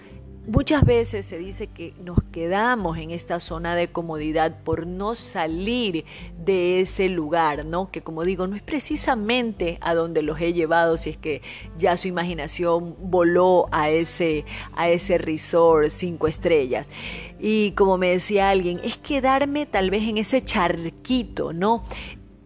muchas 0.46 0.84
veces 0.84 1.26
se 1.26 1.36
dice 1.36 1.66
que 1.66 1.94
nos 2.02 2.22
quedamos 2.32 2.96
en 2.96 3.10
esta 3.10 3.40
zona 3.40 3.74
de 3.74 3.88
comodidad 3.88 4.62
por 4.62 4.86
no 4.86 5.14
salir 5.14 6.04
de 6.38 6.80
ese 6.80 7.08
lugar, 7.08 7.64
¿no? 7.64 7.90
Que 7.90 8.02
como 8.02 8.24
digo, 8.24 8.46
no 8.46 8.54
es 8.54 8.62
precisamente 8.62 9.78
a 9.80 9.94
donde 9.94 10.22
los 10.22 10.40
he 10.40 10.52
llevado 10.52 10.96
si 10.96 11.10
es 11.10 11.16
que 11.16 11.42
ya 11.76 11.96
su 11.96 12.08
imaginación 12.08 12.96
voló 13.00 13.66
a 13.72 13.90
ese 13.90 14.44
a 14.74 14.88
ese 14.88 15.18
resort 15.18 15.90
cinco 15.90 16.28
estrellas. 16.28 16.88
Y 17.40 17.72
como 17.72 17.98
me 17.98 18.10
decía 18.10 18.50
alguien, 18.50 18.80
es 18.82 18.96
quedarme 18.96 19.66
tal 19.66 19.90
vez 19.90 20.02
en 20.04 20.18
ese 20.18 20.42
charquito, 20.42 21.52
¿no? 21.52 21.84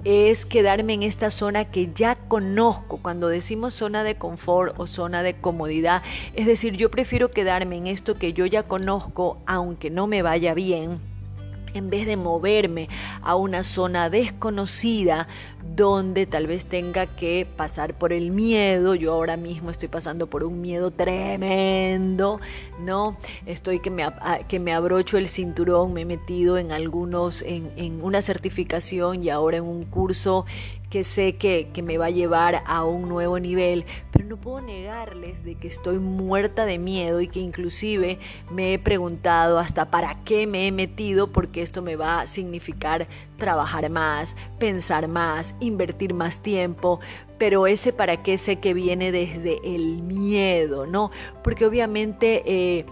Es 0.04 0.47
quedarme 0.47 0.94
en 0.94 1.02
esta 1.02 1.30
zona 1.30 1.66
que 1.66 1.90
ya 1.94 2.16
conozco. 2.16 2.99
Cuando 2.99 3.28
decimos 3.28 3.75
zona 3.75 4.04
de 4.04 4.16
confort 4.16 4.75
o 4.78 4.87
zona 4.87 5.23
de 5.23 5.35
comodidad, 5.35 6.02
es 6.35 6.47
decir, 6.47 6.76
yo 6.76 6.90
prefiero 6.90 7.30
quedarme 7.30 7.76
en 7.76 7.87
esto 7.87 8.14
que 8.14 8.32
yo 8.32 8.47
ya 8.47 8.64
conozco, 8.64 9.38
aunque 9.47 9.90
no 9.90 10.06
me 10.06 10.23
vaya 10.23 10.54
bien 10.54 11.12
en 11.74 11.90
vez 11.90 12.06
de 12.06 12.16
moverme 12.16 12.88
a 13.22 13.36
una 13.36 13.64
zona 13.64 14.10
desconocida 14.10 15.28
donde 15.74 16.26
tal 16.26 16.46
vez 16.46 16.66
tenga 16.66 17.06
que 17.06 17.46
pasar 17.56 17.94
por 17.94 18.12
el 18.12 18.30
miedo. 18.30 18.94
Yo 18.94 19.12
ahora 19.12 19.36
mismo 19.36 19.70
estoy 19.70 19.88
pasando 19.88 20.26
por 20.26 20.44
un 20.44 20.60
miedo 20.60 20.90
tremendo, 20.90 22.40
¿no? 22.80 23.16
Estoy 23.46 23.80
que 23.80 23.90
me, 23.90 24.06
que 24.48 24.58
me 24.58 24.72
abrocho 24.72 25.18
el 25.18 25.28
cinturón, 25.28 25.92
me 25.92 26.02
he 26.02 26.04
metido 26.04 26.58
en 26.58 26.72
algunos, 26.72 27.42
en, 27.42 27.72
en 27.76 28.02
una 28.02 28.22
certificación 28.22 29.22
y 29.22 29.30
ahora 29.30 29.58
en 29.58 29.64
un 29.64 29.84
curso 29.84 30.44
que 30.92 31.04
sé 31.04 31.37
que, 31.37 31.70
que, 31.72 31.80
me 31.80 31.96
va 31.96 32.06
a 32.06 32.11
llevar 32.11 32.62
a 32.66 32.84
un 32.84 33.08
nuevo 33.08 33.38
nivel, 33.38 33.87
pero 34.11 34.26
no 34.26 34.37
puedo 34.37 34.61
negarles 34.61 35.42
de 35.42 35.54
que 35.54 35.66
estoy 35.66 35.99
muerta 35.99 36.66
de 36.66 36.78
miedo 36.78 37.22
y 37.22 37.28
que 37.28 37.40
inclusive 37.40 38.18
me 38.50 38.75
he 38.75 38.78
preguntado 38.78 39.58
hasta 39.58 39.90
para 39.90 40.22
qué 40.25 40.46
me 40.46 40.66
he 40.66 40.70
metido, 40.70 41.32
porque 41.32 41.62
esto 41.62 41.80
me 41.80 41.96
va 41.96 42.20
a 42.20 42.26
significar 42.26 43.06
trabajar 43.38 43.88
más, 43.88 44.37
pensar 44.58 45.08
más, 45.08 45.54
invertir 45.61 46.12
más 46.12 46.40
tiempo, 46.42 47.00
pero 47.38 47.66
ese 47.66 47.94
para 47.94 48.22
qué 48.22 48.37
sé 48.37 48.56
que 48.61 48.75
viene 48.75 49.12
desde 49.12 49.61
el 49.64 50.02
miedo, 50.02 50.87
¿no? 50.87 51.11
Porque 51.42 51.64
obviamente 51.64 52.42
eh, 52.44 52.84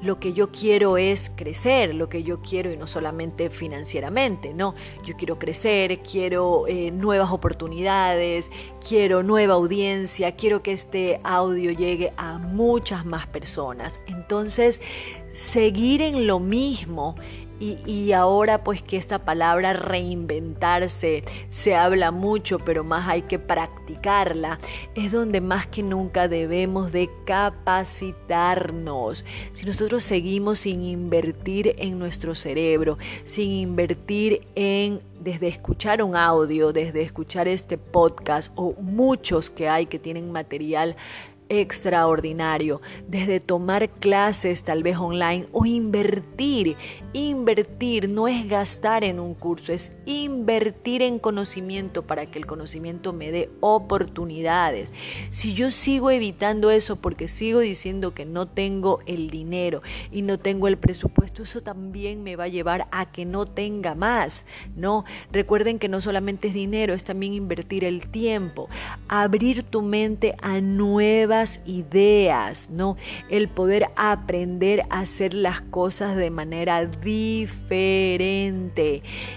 lo 0.00 0.20
que 0.20 0.32
yo 0.32 0.50
quiero 0.50 0.96
es 0.96 1.30
crecer, 1.34 1.94
lo 1.94 2.08
que 2.08 2.22
yo 2.22 2.40
quiero 2.40 2.72
y 2.72 2.76
no 2.76 2.86
solamente 2.86 3.50
financieramente, 3.50 4.54
¿no? 4.54 4.74
Yo 5.04 5.16
quiero 5.16 5.38
crecer, 5.38 6.00
quiero 6.00 6.66
eh, 6.68 6.90
nuevas 6.90 7.30
oportunidades, 7.30 8.50
quiero 8.86 9.22
nueva 9.22 9.54
audiencia, 9.54 10.36
quiero 10.36 10.62
que 10.62 10.72
este 10.72 11.20
audio 11.24 11.72
llegue 11.72 12.12
a 12.16 12.38
muchas 12.38 13.04
más 13.04 13.26
personas. 13.26 14.00
Entonces, 14.06 14.80
seguir 15.32 16.02
en 16.02 16.26
lo 16.26 16.40
mismo 16.40 17.16
y, 17.60 18.12
ahora 18.12 18.62
pues 18.62 18.82
que 18.82 18.96
esta 18.96 19.24
palabra 19.24 19.72
reinventarse 19.72 21.24
se 21.50 21.74
habla 21.74 22.12
mucho, 22.12 22.60
pero 22.60 22.84
más 22.84 23.08
hay 23.08 23.22
que 23.22 23.40
practicarla, 23.40 24.60
es 24.94 25.10
donde 25.10 25.40
más 25.40 25.66
que 25.66 25.82
nunca 25.82 26.28
debemos 26.28 26.92
de 26.92 27.10
capacitarnos. 27.24 29.24
Si 29.52 29.66
nosotros 29.66 29.87
seguimos 30.00 30.60
sin 30.60 30.82
invertir 30.82 31.74
en 31.78 31.98
nuestro 31.98 32.34
cerebro, 32.34 32.98
sin 33.24 33.50
invertir 33.50 34.46
en 34.54 35.00
desde 35.20 35.48
escuchar 35.48 36.02
un 36.02 36.14
audio, 36.14 36.72
desde 36.72 37.02
escuchar 37.02 37.48
este 37.48 37.78
podcast 37.78 38.52
o 38.54 38.74
muchos 38.80 39.50
que 39.50 39.68
hay 39.68 39.86
que 39.86 39.98
tienen 39.98 40.30
material 40.30 40.94
extraordinario, 41.48 42.80
desde 43.06 43.40
tomar 43.40 43.88
clases 43.88 44.62
tal 44.62 44.82
vez 44.82 44.96
online 44.96 45.46
o 45.52 45.64
invertir. 45.66 46.76
Invertir 47.12 48.08
no 48.08 48.28
es 48.28 48.48
gastar 48.48 49.02
en 49.04 49.18
un 49.18 49.34
curso, 49.34 49.72
es 49.72 49.92
invertir 50.04 51.02
en 51.02 51.18
conocimiento 51.18 52.02
para 52.02 52.26
que 52.26 52.38
el 52.38 52.46
conocimiento 52.46 53.12
me 53.12 53.30
dé 53.30 53.50
oportunidades. 53.60 54.92
Si 55.30 55.54
yo 55.54 55.70
sigo 55.70 56.10
evitando 56.10 56.70
eso 56.70 56.96
porque 56.96 57.28
sigo 57.28 57.60
diciendo 57.60 58.12
que 58.12 58.26
no 58.26 58.46
tengo 58.46 59.00
el 59.06 59.30
dinero 59.30 59.82
y 60.12 60.22
no 60.22 60.38
tengo 60.38 60.68
el 60.68 60.76
presupuesto, 60.76 61.42
eso 61.42 61.62
también 61.62 62.22
me 62.22 62.36
va 62.36 62.44
a 62.44 62.48
llevar 62.48 62.88
a 62.90 63.10
que 63.10 63.24
no 63.24 63.46
tenga 63.46 63.94
más, 63.94 64.44
¿no? 64.76 65.04
Recuerden 65.32 65.78
que 65.78 65.88
no 65.88 66.00
solamente 66.00 66.48
es 66.48 66.54
dinero, 66.54 66.94
es 66.94 67.04
también 67.04 67.32
invertir 67.32 67.84
el 67.84 68.08
tiempo, 68.08 68.68
abrir 69.08 69.62
tu 69.62 69.82
mente 69.82 70.34
a 70.42 70.60
nuevas 70.60 71.37
ideas, 71.66 72.68
¿no? 72.70 72.96
El 73.28 73.48
poder 73.48 73.88
aprender 73.96 74.82
a 74.90 75.00
hacer 75.00 75.34
las 75.34 75.60
cosas 75.60 76.16
de 76.16 76.30
manera 76.30 76.84
diferente. 76.84 77.88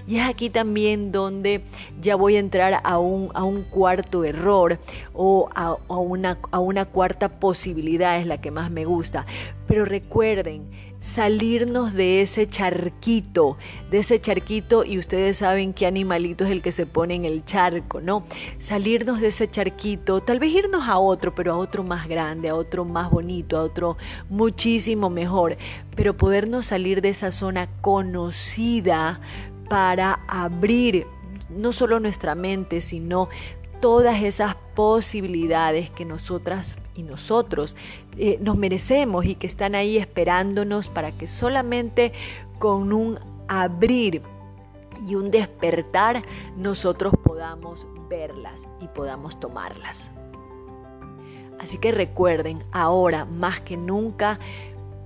Y 0.08 0.18
es 0.18 0.28
aquí 0.28 0.50
también 0.50 1.12
donde 1.12 1.64
ya 2.02 2.16
voy 2.16 2.36
a 2.36 2.40
entrar 2.40 2.82
a 2.84 2.98
un, 2.98 3.30
a 3.34 3.44
un 3.44 3.64
cuarto 3.64 4.24
error 4.24 4.80
o 5.14 5.50
a, 5.56 5.76
una, 5.90 6.38
a 6.52 6.60
una 6.60 6.86
cuarta 6.86 7.40
posibilidad, 7.40 8.18
es 8.18 8.26
la 8.26 8.42
que 8.42 8.52
más 8.52 8.72
me 8.72 8.86
gusta. 8.86 9.26
Pero 9.72 9.86
recuerden, 9.86 10.70
salirnos 11.00 11.94
de 11.94 12.20
ese 12.20 12.46
charquito, 12.46 13.56
de 13.90 14.00
ese 14.00 14.20
charquito 14.20 14.84
y 14.84 15.00
ustedes 15.00 15.38
saben 15.38 15.72
qué 15.72 15.86
animalito 15.86 16.44
es 16.44 16.52
el 16.52 16.62
que 16.62 16.74
se 16.74 16.86
pone 16.86 17.16
en 17.16 17.24
el 17.24 17.46
charco, 17.46 18.02
¿no? 18.02 18.26
Salirnos 18.60 19.22
de 19.22 19.28
ese 19.28 19.50
charquito, 19.50 20.20
tal 20.20 20.40
vez 20.40 20.52
irnos 20.52 20.90
a 20.90 21.00
otro, 21.00 21.34
pero 21.34 21.54
a 21.54 21.58
otro 21.58 21.86
más 21.86 22.10
grande, 22.10 22.50
a 22.50 22.56
otro 22.56 22.84
más 22.84 23.10
bonito, 23.10 23.56
a 23.58 23.64
otro 23.64 23.96
muchísimo 24.30 25.10
mejor, 25.10 25.56
pero 25.96 26.18
podernos 26.18 26.66
salir 26.66 27.02
de 27.02 27.08
esa 27.08 27.32
zona 27.32 27.70
conocida 27.80 29.22
para 29.70 30.20
abrir 30.28 31.08
no 31.48 31.72
solo 31.72 32.02
nuestra 32.02 32.36
mente, 32.36 32.82
sino 32.82 33.30
todas 33.80 34.22
esas 34.22 34.56
posibilidades 34.76 35.90
que 35.92 36.04
nosotras 36.04 36.76
y 36.96 37.04
nosotros 37.04 37.76
eh, 38.18 38.38
nos 38.42 38.58
merecemos 38.58 39.26
y 39.26 39.36
que 39.36 39.48
están 39.48 39.76
ahí 39.76 39.98
esperándonos 39.98 40.90
para 40.90 41.12
que 41.12 41.28
solamente 41.28 42.14
con 42.60 42.94
un 42.94 43.20
abrir 43.48 44.22
y 45.08 45.16
un 45.16 45.32
despertar 45.32 46.24
nosotros 46.58 47.14
podamos 47.24 47.88
verlas 48.10 48.68
y 48.82 48.88
podamos 48.88 49.40
tomarlas. 49.40 50.12
Así 51.60 51.78
que 51.78 51.92
recuerden, 51.92 52.64
ahora 52.72 53.26
más 53.26 53.62
que 53.62 53.78
nunca, 53.78 54.40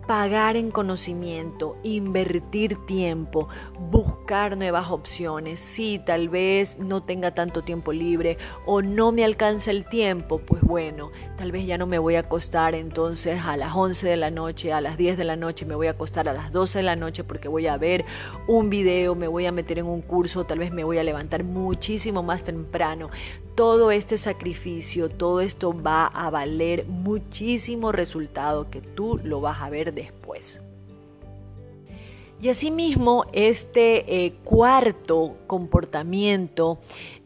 pagar 0.07 0.55
en 0.55 0.71
conocimiento, 0.71 1.77
invertir 1.83 2.77
tiempo, 2.85 3.47
buscar 3.79 4.57
nuevas 4.57 4.91
opciones. 4.91 5.59
Si 5.59 6.00
tal 6.00 6.29
vez 6.29 6.77
no 6.77 7.03
tenga 7.03 7.31
tanto 7.31 7.63
tiempo 7.63 7.91
libre 7.91 8.38
o 8.65 8.81
no 8.81 9.12
me 9.12 9.25
alcanza 9.25 9.71
el 9.71 9.85
tiempo, 9.85 10.39
pues 10.39 10.62
bueno, 10.62 11.12
tal 11.38 11.51
vez 11.51 11.65
ya 11.65 11.77
no 11.77 11.88
me 11.88 12.00
voy 12.00 12.15
a 12.15 12.19
acostar 12.19 12.75
entonces 12.75 13.41
a 13.43 13.57
las 13.57 13.75
11 13.75 14.07
de 14.07 14.17
la 14.17 14.31
noche, 14.31 14.74
a 14.74 14.81
las 14.81 14.97
10 14.97 15.17
de 15.17 15.24
la 15.24 15.35
noche, 15.35 15.65
me 15.65 15.75
voy 15.75 15.88
a 15.88 15.91
acostar 15.91 16.29
a 16.29 16.33
las 16.33 16.51
12 16.51 16.79
de 16.79 16.83
la 16.83 16.95
noche 16.95 17.24
porque 17.24 17.47
voy 17.47 17.67
a 17.67 17.77
ver 17.77 18.05
un 18.47 18.69
video, 18.69 19.15
me 19.15 19.27
voy 19.27 19.45
a 19.45 19.51
meter 19.51 19.79
en 19.79 19.88
un 19.88 20.01
curso, 20.01 20.45
tal 20.45 20.59
vez 20.59 20.71
me 20.71 20.83
voy 20.83 20.97
a 20.97 21.03
levantar 21.03 21.43
muchísimo 21.43 22.21
más 22.24 22.43
temprano. 22.43 23.09
Todo 23.55 23.91
este 23.91 24.17
sacrificio, 24.17 25.09
todo 25.09 25.39
esto 25.39 25.74
va 25.81 26.07
a 26.07 26.29
valer 26.29 26.85
muchísimo 26.85 27.91
resultado 27.91 28.69
que 28.69 28.81
tú 28.81 29.19
lo 29.24 29.39
vas 29.41 29.62
a 29.62 29.69
ver 29.69 29.93
después. 29.93 30.59
Y 32.41 32.50
asimismo, 32.50 33.25
este 33.31 34.25
eh, 34.25 34.33
cuarto 34.43 35.38
comportamiento 35.47 36.79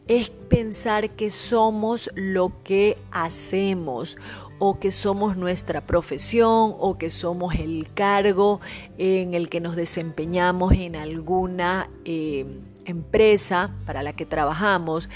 es 0.06 0.30
pensar 0.30 1.10
que 1.10 1.30
somos 1.30 2.10
lo 2.14 2.52
que 2.62 2.96
hacemos 3.10 4.16
o 4.58 4.78
que 4.78 4.92
somos 4.92 5.36
nuestra 5.36 5.80
profesión 5.80 6.74
o 6.78 6.96
que 6.98 7.10
somos 7.10 7.54
el 7.54 7.88
cargo 7.92 8.60
en 8.98 9.34
el 9.34 9.48
que 9.48 9.60
nos 9.60 9.74
desempeñamos 9.74 10.74
en 10.74 10.96
alguna 10.96 11.88
eh, 12.04 12.46
empresa 12.84 13.74
para 13.86 14.02
la 14.02 14.12
que 14.12 14.26
trabajamos 14.26 15.08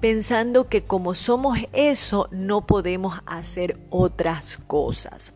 pensando 0.00 0.68
que 0.68 0.82
como 0.82 1.14
somos 1.14 1.58
eso 1.72 2.28
no 2.30 2.66
podemos 2.66 3.20
hacer 3.26 3.78
otras 3.90 4.58
cosas. 4.66 5.32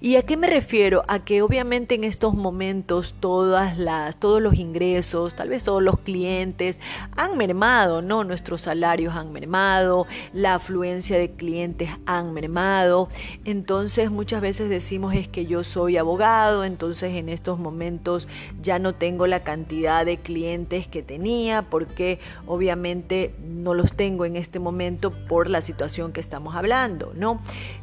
¿Y 0.00 0.16
a 0.16 0.22
qué 0.22 0.36
me 0.36 0.48
refiero? 0.48 1.04
A 1.06 1.20
que 1.20 1.42
obviamente 1.42 1.94
en 1.94 2.02
estos 2.02 2.34
momentos 2.34 3.14
todas 3.20 3.78
las, 3.78 4.16
todos 4.16 4.42
los 4.42 4.54
ingresos, 4.54 5.34
tal 5.36 5.48
vez 5.48 5.62
todos 5.62 5.82
los 5.82 6.00
clientes 6.00 6.80
han 7.16 7.36
mermado, 7.38 8.02
¿no? 8.02 8.24
Nuestros 8.24 8.62
salarios 8.62 9.14
han 9.14 9.32
mermado, 9.32 10.06
la 10.32 10.56
afluencia 10.56 11.18
de 11.18 11.30
clientes 11.30 11.88
han 12.04 12.32
mermado. 12.32 13.08
Entonces 13.44 14.10
muchas 14.10 14.42
veces 14.42 14.68
decimos 14.68 15.14
es 15.14 15.28
que 15.28 15.46
yo 15.46 15.62
soy 15.62 15.96
abogado, 15.96 16.64
entonces 16.64 17.14
en 17.14 17.28
estos 17.28 17.60
momentos 17.60 18.26
ya 18.60 18.80
no 18.80 18.94
tengo 18.94 19.28
la 19.28 19.44
cantidad 19.44 20.04
de 20.04 20.18
clientes 20.18 20.88
que 20.88 21.02
tenía 21.02 21.62
porque 21.62 22.18
obviamente 22.46 23.34
no 23.46 23.74
los 23.74 23.92
tengo 23.92 24.01
en 24.02 24.36
este 24.36 24.58
momento 24.58 25.10
por 25.10 25.48
la 25.48 25.60
situación 25.60 26.12
que 26.12 26.20
estamos 26.20 26.54
hablando, 26.54 27.12
¿no? 27.14 27.40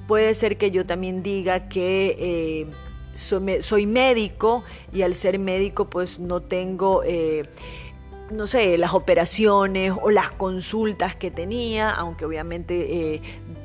Puede 0.08 0.34
ser 0.34 0.58
que 0.58 0.72
yo 0.72 0.86
también 0.86 1.24
diga 1.24 1.70
que 1.70 2.16
eh, 2.20 2.68
soy, 3.14 3.86
médico 3.86 4.64
y 4.94 5.02
al 5.02 5.16
ser 5.16 5.40
médico 5.40 5.90
pues 5.90 6.20
no 6.20 6.42
tengo... 6.42 7.04
Eh, 7.04 7.44
no 8.32 8.46
sé, 8.46 8.78
las 8.78 8.94
operaciones 8.94 9.92
o 10.00 10.12
las 10.12 10.30
consultas 10.30 11.16
que 11.16 11.32
tenía, 11.32 11.90
aunque 11.90 12.26
obviamente 12.26 13.16
eh, 13.16 13.22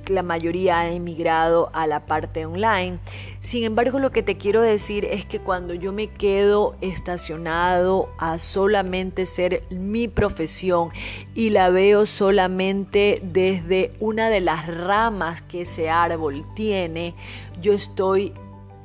la 0.08 0.22
mayoría 0.22 0.80
ha 0.80 0.90
emigrado 0.90 1.68
a 1.74 1.86
la 1.86 2.06
parte 2.06 2.46
online. 2.46 2.98
Sin 3.44 3.62
embargo, 3.64 3.98
lo 3.98 4.10
que 4.10 4.22
te 4.22 4.38
quiero 4.38 4.62
decir 4.62 5.04
es 5.04 5.26
que 5.26 5.38
cuando 5.38 5.74
yo 5.74 5.92
me 5.92 6.06
quedo 6.06 6.76
estacionado 6.80 8.08
a 8.16 8.38
solamente 8.38 9.26
ser 9.26 9.64
mi 9.68 10.08
profesión 10.08 10.88
y 11.34 11.50
la 11.50 11.68
veo 11.68 12.06
solamente 12.06 13.20
desde 13.22 13.92
una 14.00 14.30
de 14.30 14.40
las 14.40 14.66
ramas 14.66 15.42
que 15.42 15.60
ese 15.60 15.90
árbol 15.90 16.46
tiene, 16.54 17.14
yo 17.60 17.74
estoy 17.74 18.32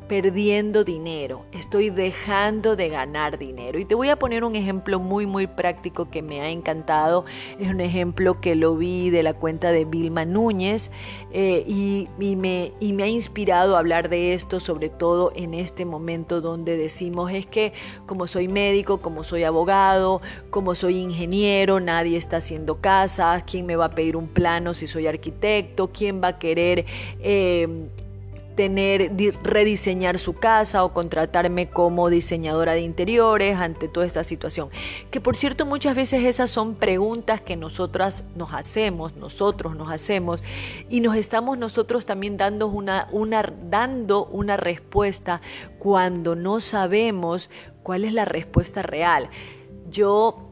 perdiendo 0.09 0.83
dinero, 0.83 1.45
estoy 1.51 1.91
dejando 1.91 2.75
de 2.75 2.89
ganar 2.89 3.37
dinero. 3.37 3.77
Y 3.77 3.85
te 3.85 3.93
voy 3.93 4.09
a 4.09 4.17
poner 4.17 4.43
un 4.43 4.55
ejemplo 4.55 4.99
muy, 4.99 5.27
muy 5.27 5.45
práctico 5.45 6.09
que 6.09 6.23
me 6.23 6.41
ha 6.41 6.49
encantado. 6.49 7.25
Es 7.59 7.69
un 7.69 7.79
ejemplo 7.79 8.41
que 8.41 8.55
lo 8.55 8.75
vi 8.75 9.11
de 9.11 9.21
la 9.21 9.35
cuenta 9.35 9.71
de 9.71 9.85
Vilma 9.85 10.25
Núñez 10.25 10.89
eh, 11.31 11.63
y, 11.67 12.09
me, 12.35 12.73
y 12.79 12.93
me 12.93 13.03
ha 13.03 13.07
inspirado 13.07 13.75
a 13.75 13.79
hablar 13.79 14.09
de 14.09 14.33
esto, 14.33 14.59
sobre 14.59 14.89
todo 14.89 15.31
en 15.35 15.53
este 15.53 15.85
momento 15.85 16.41
donde 16.41 16.75
decimos 16.75 17.31
es 17.31 17.45
que 17.45 17.73
como 18.07 18.25
soy 18.25 18.47
médico, 18.47 19.01
como 19.01 19.23
soy 19.23 19.43
abogado, 19.43 20.21
como 20.49 20.73
soy 20.73 20.97
ingeniero, 20.97 21.79
nadie 21.79 22.17
está 22.17 22.37
haciendo 22.37 22.81
casas, 22.81 23.43
¿quién 23.43 23.67
me 23.67 23.75
va 23.75 23.85
a 23.85 23.91
pedir 23.91 24.17
un 24.17 24.27
plano 24.27 24.73
si 24.73 24.87
soy 24.87 25.05
arquitecto? 25.05 25.91
¿Quién 25.91 26.19
va 26.21 26.29
a 26.29 26.39
querer... 26.39 26.85
Eh, 27.19 27.89
tener, 28.59 29.13
rediseñar 29.41 30.19
su 30.19 30.33
casa 30.33 30.83
o 30.83 30.91
contratarme 30.91 31.69
como 31.69 32.09
diseñadora 32.09 32.73
de 32.73 32.81
interiores 32.81 33.55
ante 33.55 33.87
toda 33.87 34.05
esta 34.05 34.25
situación. 34.25 34.67
Que 35.11 35.21
por 35.21 35.37
cierto 35.37 35.65
muchas 35.65 35.95
veces 35.95 36.25
esas 36.25 36.51
son 36.51 36.75
preguntas 36.75 37.39
que 37.39 37.55
nosotras 37.55 38.25
nos 38.35 38.53
hacemos, 38.53 39.15
nosotros 39.15 39.77
nos 39.77 39.89
hacemos 39.89 40.43
y 40.89 40.99
nos 40.99 41.15
estamos 41.15 41.57
nosotros 41.57 42.05
también 42.05 42.35
dando 42.35 42.67
una, 42.67 43.07
dando 43.69 44.25
una 44.25 44.57
respuesta 44.57 45.39
cuando 45.77 46.35
no 46.35 46.59
sabemos 46.59 47.49
cuál 47.81 48.03
es 48.03 48.11
la 48.11 48.25
respuesta 48.25 48.81
real. 48.81 49.29
Yo 49.89 50.48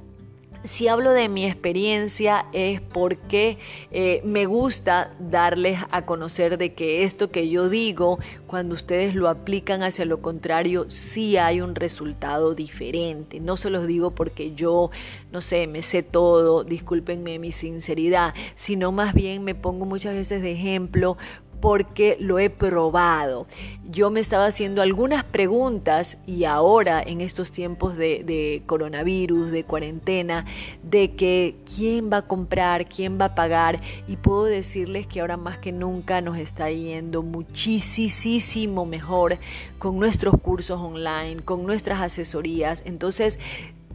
si 0.67 0.87
hablo 0.87 1.13
de 1.13 1.29
mi 1.29 1.45
experiencia 1.45 2.45
es 2.51 2.81
porque 2.81 3.57
eh, 3.91 4.21
me 4.23 4.45
gusta 4.45 5.13
darles 5.19 5.79
a 5.91 6.05
conocer 6.05 6.57
de 6.57 6.73
que 6.73 7.03
esto 7.03 7.31
que 7.31 7.49
yo 7.49 7.69
digo, 7.69 8.19
cuando 8.45 8.75
ustedes 8.75 9.15
lo 9.15 9.29
aplican 9.29 9.81
hacia 9.81 10.05
lo 10.05 10.21
contrario, 10.21 10.89
sí 10.89 11.37
hay 11.37 11.61
un 11.61 11.75
resultado 11.75 12.53
diferente. 12.53 13.39
No 13.39 13.57
se 13.57 13.69
los 13.69 13.87
digo 13.87 14.11
porque 14.11 14.53
yo, 14.53 14.91
no 15.31 15.41
sé, 15.41 15.67
me 15.67 15.81
sé 15.81 16.03
todo, 16.03 16.63
discúlpenme 16.63 17.39
mi 17.39 17.51
sinceridad, 17.51 18.33
sino 18.55 18.91
más 18.91 19.13
bien 19.13 19.43
me 19.43 19.55
pongo 19.55 19.85
muchas 19.85 20.13
veces 20.13 20.41
de 20.41 20.51
ejemplo 20.51 21.17
porque 21.59 22.17
lo 22.19 22.39
he 22.39 22.49
probado. 22.49 23.47
Yo 23.89 24.09
me 24.09 24.19
estaba 24.19 24.45
haciendo 24.45 24.81
algunas 24.81 25.23
preguntas 25.23 26.17
y 26.25 26.43
ahora 26.43 27.01
en 27.01 27.21
estos 27.21 27.51
tiempos 27.51 27.95
de, 27.97 28.61
coronavirus, 28.65 29.51
de 29.51 29.63
cuarentena, 29.63 30.45
de 30.83 31.15
que 31.15 31.55
quién 31.75 32.11
va 32.11 32.17
a 32.17 32.27
comprar, 32.27 32.87
quién 32.87 33.19
va 33.19 33.25
a 33.25 33.35
pagar 33.35 33.81
y 34.07 34.17
puedo 34.17 34.43
decirles 34.43 35.07
que 35.07 35.21
ahora 35.21 35.37
más 35.37 35.57
que 35.57 35.71
nunca 35.71 36.21
nos 36.21 36.37
está 36.37 36.69
yendo 36.69 37.23
muchísimo 37.23 38.85
mejor 38.85 39.37
con 39.79 39.99
nuestros 39.99 40.35
cursos 40.41 40.79
online, 40.79 41.43
con 41.43 41.65
nuestras 41.65 42.01
asesorías. 42.01 42.83
Entonces, 42.85 43.39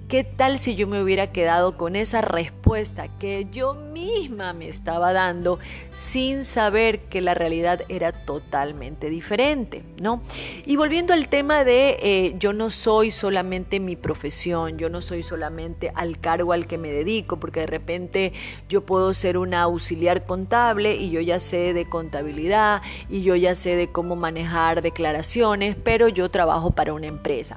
¿Qué 0.08 0.24
tal 0.24 0.58
si 0.58 0.74
yo 0.74 0.86
me 0.86 1.02
hubiera 1.02 1.32
quedado 1.32 1.76
con 1.78 1.96
esa 1.96 2.20
respuesta 2.20 3.08
que 3.18 3.46
yo 3.50 3.74
misma 3.74 4.52
me 4.52 4.68
estaba 4.68 5.12
dando 5.12 5.58
sin 5.94 6.44
saber 6.44 7.00
que 7.00 7.20
la 7.20 7.34
realidad 7.34 7.82
era 7.88 8.12
totalmente 8.12 9.08
diferente, 9.08 9.82
¿no? 10.00 10.22
Y 10.66 10.76
volviendo 10.76 11.14
al 11.14 11.28
tema 11.28 11.64
de 11.64 11.98
eh, 12.02 12.34
yo 12.38 12.52
no 12.52 12.68
soy 12.70 13.10
solamente 13.10 13.80
mi 13.80 13.96
profesión, 13.96 14.76
yo 14.76 14.90
no 14.90 15.00
soy 15.00 15.22
solamente 15.22 15.92
al 15.94 16.18
cargo 16.20 16.52
al 16.52 16.66
que 16.66 16.76
me 16.76 16.90
dedico, 16.90 17.38
porque 17.38 17.60
de 17.60 17.66
repente 17.66 18.32
yo 18.68 18.84
puedo 18.84 19.14
ser 19.14 19.38
una 19.38 19.62
auxiliar 19.62 20.26
contable 20.26 20.94
y 20.96 21.10
yo 21.10 21.20
ya 21.20 21.40
sé 21.40 21.72
de 21.72 21.88
contabilidad 21.88 22.82
y 23.08 23.22
yo 23.22 23.34
ya 23.34 23.54
sé 23.54 23.76
de 23.76 23.88
cómo 23.88 24.16
manejar 24.16 24.82
declaraciones, 24.82 25.74
pero 25.74 26.08
yo 26.08 26.30
trabajo 26.30 26.72
para 26.72 26.92
una 26.92 27.06
empresa. 27.06 27.56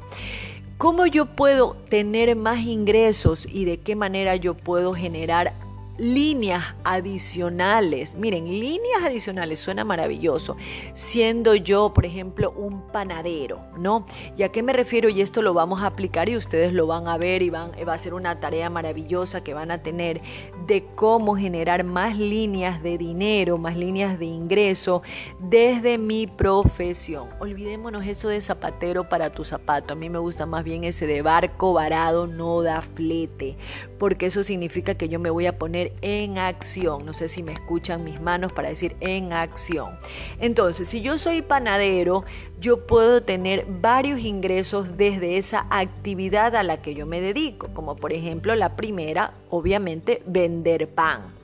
¿Cómo 0.78 1.06
yo 1.06 1.26
puedo 1.26 1.78
tener 1.90 2.36
más 2.36 2.60
ingresos 2.60 3.48
y 3.50 3.64
de 3.64 3.78
qué 3.78 3.96
manera 3.96 4.36
yo 4.36 4.56
puedo 4.56 4.94
generar 4.94 5.54
líneas 5.98 6.76
adicionales. 6.84 8.16
Miren, 8.16 8.46
líneas 8.46 9.04
adicionales 9.04 9.60
suena 9.60 9.84
maravilloso. 9.84 10.58
Siendo 10.94 11.56
yo, 11.56 11.94
por 11.94 12.06
ejemplo, 12.06 12.52
un 12.52 12.82
panadero, 12.88 13.62
¿no? 13.78 14.06
¿Y 14.38 14.44
a 14.44 14.50
qué 14.50 14.64
me 14.64 14.74
refiero? 14.74 15.10
Y 15.10 15.22
esto 15.22 15.42
lo 15.42 15.54
vamos 15.54 15.82
a 15.82 15.88
aplicar 15.88 16.30
y 16.30 16.38
ustedes 16.38 16.74
lo 16.74 16.88
van 16.88 17.08
a 17.08 17.18
ver 17.18 17.42
y 17.42 17.50
van, 17.50 17.72
va 17.88 17.94
a 17.94 18.00
ser 18.00 18.14
una 18.14 18.40
tarea 18.40 18.70
maravillosa 18.70 19.44
que 19.44 19.54
van 19.54 19.72
a 19.72 19.82
tener 19.82 20.22
de 20.68 20.86
cómo 20.96 21.36
generar 21.36 21.84
más 21.84 22.18
líneas 22.18 22.82
de 22.84 22.98
dinero, 22.98 23.58
más 23.58 23.78
líneas 23.78 24.20
de 24.20 24.26
ingreso 24.26 25.02
desde 25.40 25.98
mi 25.98 26.28
profesión. 26.28 27.30
Olvidémonos 27.40 28.06
eso 28.06 28.30
de 28.30 28.42
zapatero 28.42 29.08
para 29.10 29.30
tu 29.32 29.46
zapato. 29.46 29.94
A 29.94 29.96
mí 29.96 30.10
me 30.10 30.20
gusta 30.20 30.46
más 30.46 30.64
bien 30.64 30.84
ese 30.84 31.08
de 31.08 31.22
barco 31.22 31.74
varado 31.74 32.28
no 32.28 32.62
da 32.62 32.82
flete, 32.82 33.58
porque 34.00 34.28
eso 34.28 34.44
significa 34.44 34.96
que 34.96 35.10
yo 35.10 35.20
me 35.20 35.30
voy 35.30 35.46
a 35.46 35.58
poner 35.58 35.85
en 36.02 36.38
acción. 36.38 37.06
No 37.06 37.14
sé 37.14 37.30
si 37.30 37.44
me 37.44 37.54
escuchan 37.54 38.04
mis 38.04 38.22
manos 38.22 38.54
para 38.54 38.70
decir 38.70 38.96
en 39.00 39.34
acción. 39.34 40.00
Entonces, 40.40 40.88
si 40.88 41.02
yo 41.02 41.18
soy 41.18 41.42
panadero, 41.42 42.24
yo 42.60 42.88
puedo 42.88 43.22
tener 43.22 43.66
varios 43.68 44.22
ingresos 44.22 44.98
desde 44.98 45.38
esa 45.38 45.68
actividad 45.70 46.56
a 46.56 46.64
la 46.64 46.82
que 46.82 46.96
yo 46.96 47.06
me 47.06 47.22
dedico, 47.22 47.68
como 47.74 47.96
por 47.96 48.14
ejemplo 48.14 48.56
la 48.56 48.76
primera, 48.76 49.34
obviamente, 49.50 50.24
vender 50.26 50.90
pan. 50.90 51.35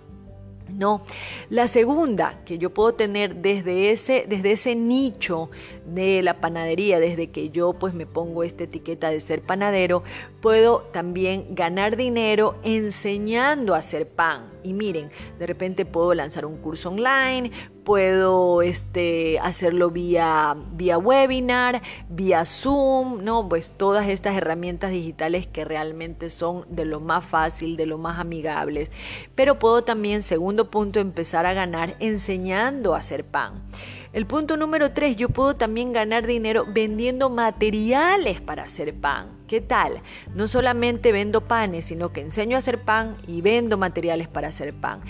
No, 0.74 1.02
la 1.50 1.68
segunda 1.68 2.40
que 2.46 2.58
yo 2.58 2.70
puedo 2.72 2.94
tener 2.94 3.36
desde 3.36 3.92
ese, 3.92 4.26
desde 4.28 4.52
ese 4.54 4.76
nicho 4.76 5.50
de 5.86 6.22
la 6.24 6.40
panadería, 6.40 7.00
desde 7.00 7.30
que 7.30 7.50
yo 7.50 7.74
pues 7.74 7.94
me 7.94 8.06
pongo 8.06 8.44
esta 8.44 8.64
etiqueta 8.64 9.10
de 9.10 9.22
ser 9.22 9.42
panadero, 9.42 10.04
puedo 10.42 10.80
también 10.92 11.56
ganar 11.56 11.98
dinero 11.98 12.56
enseñando 12.64 13.76
a 13.76 13.80
hacer 13.80 14.08
pan. 14.08 14.51
Y 14.64 14.74
miren, 14.74 15.12
de 15.40 15.48
repente 15.48 15.86
puedo 15.86 16.14
lanzar 16.14 16.46
un 16.46 16.58
curso 16.58 16.90
online, 16.90 17.52
puedo 17.84 18.62
este, 18.62 19.40
hacerlo 19.40 19.90
vía, 19.90 20.56
vía 20.74 20.98
webinar, 20.98 21.82
vía 22.10 22.46
Zoom, 22.46 23.24
¿no? 23.24 23.48
Pues 23.48 23.72
todas 23.72 24.08
estas 24.08 24.36
herramientas 24.36 24.92
digitales 24.92 25.48
que 25.48 25.66
realmente 25.66 26.30
son 26.30 26.66
de 26.70 26.86
lo 26.86 27.00
más 27.00 27.26
fácil, 27.26 27.78
de 27.78 27.86
lo 27.86 27.98
más 27.98 28.20
amigables. 28.20 28.92
Pero 29.36 29.60
puedo 29.60 29.84
también, 29.84 30.22
segundo 30.22 30.70
punto, 30.70 31.00
empezar 31.00 31.46
a 31.46 31.54
ganar 31.54 31.96
enseñando 32.00 32.94
a 32.94 33.00
hacer 33.00 33.26
pan. 33.26 33.64
El 34.14 34.26
punto 34.26 34.58
número 34.58 34.92
tres, 34.92 35.16
yo 35.16 35.30
puedo 35.30 35.56
también 35.56 35.94
ganar 35.94 36.28
dinero 36.28 36.66
vendiendo 36.68 37.30
materiales 37.30 38.42
para 38.42 38.64
hacer 38.64 38.94
pan. 38.94 39.41
¿Qué 39.52 39.60
tal? 39.60 40.00
No 40.34 40.48
solamente 40.48 41.12
vendo 41.12 41.42
panes, 41.42 41.84
sino 41.84 42.14
que 42.14 42.22
enseño 42.22 42.56
a 42.56 42.60
hacer 42.60 42.80
pan 42.80 43.18
y 43.28 43.42
vendo 43.42 43.78
materiales 43.78 44.30
para 44.30 44.48
hacer 44.48 44.74
pan. 44.74 45.02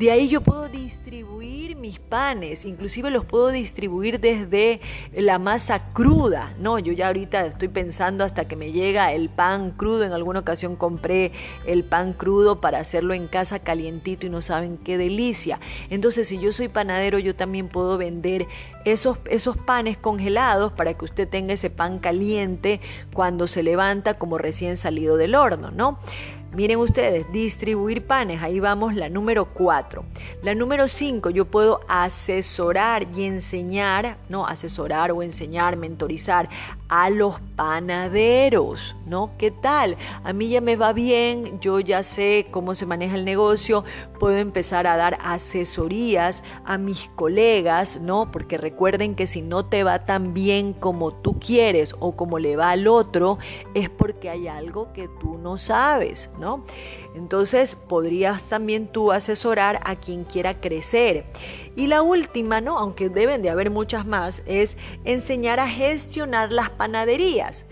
De 0.00 0.10
ahí 0.10 0.28
yo 0.28 0.40
puedo 0.40 0.66
distribuir 0.66 1.76
mis 1.76 1.98
panes, 1.98 2.64
inclusive 2.64 3.10
los 3.10 3.26
puedo 3.26 3.48
distribuir 3.48 4.18
desde 4.18 4.80
la 5.12 5.38
masa 5.38 5.92
cruda. 5.92 6.54
No, 6.58 6.78
yo 6.78 6.94
ya 6.94 7.08
ahorita 7.08 7.44
estoy 7.44 7.68
pensando 7.68 8.24
hasta 8.24 8.48
que 8.48 8.56
me 8.56 8.72
llega 8.72 9.12
el 9.12 9.28
pan 9.28 9.72
crudo. 9.72 10.04
En 10.04 10.14
alguna 10.14 10.40
ocasión 10.40 10.74
compré 10.74 11.32
el 11.66 11.84
pan 11.84 12.14
crudo 12.14 12.62
para 12.62 12.78
hacerlo 12.78 13.12
en 13.12 13.28
casa 13.28 13.58
calientito 13.58 14.26
y 14.26 14.30
no 14.30 14.40
saben 14.40 14.78
qué 14.78 14.96
delicia. 14.96 15.60
Entonces, 15.90 16.28
si 16.28 16.38
yo 16.38 16.50
soy 16.50 16.68
panadero, 16.68 17.18
yo 17.18 17.36
también 17.36 17.68
puedo 17.68 17.98
vender 17.98 18.46
esos, 18.86 19.18
esos 19.26 19.58
panes 19.58 19.98
congelados 19.98 20.72
para 20.72 20.94
que 20.94 21.04
usted 21.04 21.28
tenga 21.28 21.52
ese 21.52 21.68
pan 21.68 21.98
caliente 21.98 22.80
cuando 23.12 23.46
se 23.46 23.62
levanta 23.62 24.14
como 24.14 24.38
recién 24.38 24.78
salido 24.78 25.18
del 25.18 25.34
horno, 25.34 25.70
¿no? 25.70 25.98
Miren 26.52 26.78
ustedes, 26.78 27.30
distribuir 27.30 28.08
panes, 28.08 28.42
ahí 28.42 28.58
vamos 28.58 28.96
la 28.96 29.08
número 29.08 29.44
4. 29.54 30.04
La 30.42 30.52
número 30.52 30.88
5, 30.88 31.30
yo 31.30 31.44
puedo 31.44 31.78
asesorar 31.86 33.06
y 33.16 33.22
enseñar, 33.22 34.16
no, 34.28 34.44
asesorar 34.44 35.12
o 35.12 35.22
enseñar, 35.22 35.76
mentorizar 35.76 36.48
a 36.88 37.08
los 37.08 37.36
panaderos, 37.54 38.96
¿no? 39.06 39.30
¿Qué 39.38 39.52
tal? 39.52 39.96
A 40.24 40.32
mí 40.32 40.48
ya 40.48 40.60
me 40.60 40.74
va 40.74 40.92
bien, 40.92 41.60
yo 41.60 41.78
ya 41.78 42.02
sé 42.02 42.48
cómo 42.50 42.74
se 42.74 42.84
maneja 42.84 43.14
el 43.14 43.24
negocio, 43.24 43.84
puedo 44.18 44.36
empezar 44.36 44.88
a 44.88 44.96
dar 44.96 45.18
asesorías 45.22 46.42
a 46.64 46.78
mis 46.78 47.08
colegas, 47.14 48.00
¿no? 48.00 48.32
Porque 48.32 48.58
recuerden 48.58 49.14
que 49.14 49.28
si 49.28 49.40
no 49.40 49.66
te 49.66 49.84
va 49.84 50.04
tan 50.04 50.34
bien 50.34 50.72
como 50.72 51.12
tú 51.12 51.38
quieres 51.38 51.94
o 52.00 52.16
como 52.16 52.40
le 52.40 52.56
va 52.56 52.70
al 52.70 52.88
otro, 52.88 53.38
es 53.74 53.88
porque 53.88 54.28
hay 54.28 54.48
algo 54.48 54.92
que 54.92 55.06
tú 55.20 55.38
no 55.38 55.58
sabes, 55.58 56.28
Entonces 57.14 57.74
podrías 57.74 58.48
también 58.48 58.86
tú 58.86 59.12
asesorar 59.12 59.80
a 59.84 59.96
quien 59.96 60.24
quiera 60.24 60.60
crecer. 60.60 61.24
Y 61.76 61.86
la 61.86 62.02
última, 62.02 62.60
¿no? 62.60 62.78
Aunque 62.78 63.08
deben 63.08 63.42
de 63.42 63.50
haber 63.50 63.70
muchas 63.70 64.06
más, 64.06 64.42
es 64.46 64.76
enseñar 65.04 65.60
a 65.60 65.68
gestionar 65.68 66.52
las 66.52 66.70
panaderías. 66.70 67.64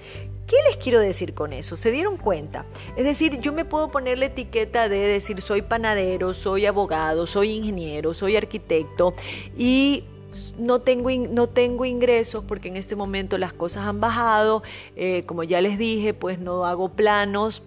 ¿Qué 0.48 0.56
les 0.66 0.78
quiero 0.78 0.98
decir 0.98 1.34
con 1.34 1.52
eso? 1.52 1.76
¿Se 1.76 1.90
dieron 1.90 2.16
cuenta? 2.16 2.64
Es 2.96 3.04
decir, 3.04 3.38
yo 3.40 3.52
me 3.52 3.66
puedo 3.66 3.90
poner 3.90 4.18
la 4.18 4.26
etiqueta 4.26 4.88
de 4.88 4.96
decir 4.96 5.42
soy 5.42 5.60
panadero, 5.60 6.32
soy 6.32 6.64
abogado, 6.64 7.26
soy 7.26 7.50
ingeniero, 7.50 8.14
soy 8.14 8.34
arquitecto 8.34 9.12
y 9.58 10.04
no 10.58 10.80
tengo, 10.80 11.10
no 11.10 11.48
tengo 11.48 11.84
ingresos 11.84 12.44
porque 12.44 12.68
en 12.68 12.78
este 12.78 12.96
momento 12.96 13.36
las 13.36 13.52
cosas 13.52 13.86
han 13.86 14.00
bajado, 14.00 14.62
eh, 14.96 15.24
como 15.26 15.42
ya 15.42 15.60
les 15.60 15.76
dije, 15.76 16.14
pues 16.14 16.38
no 16.38 16.64
hago 16.64 16.90
planos 16.90 17.62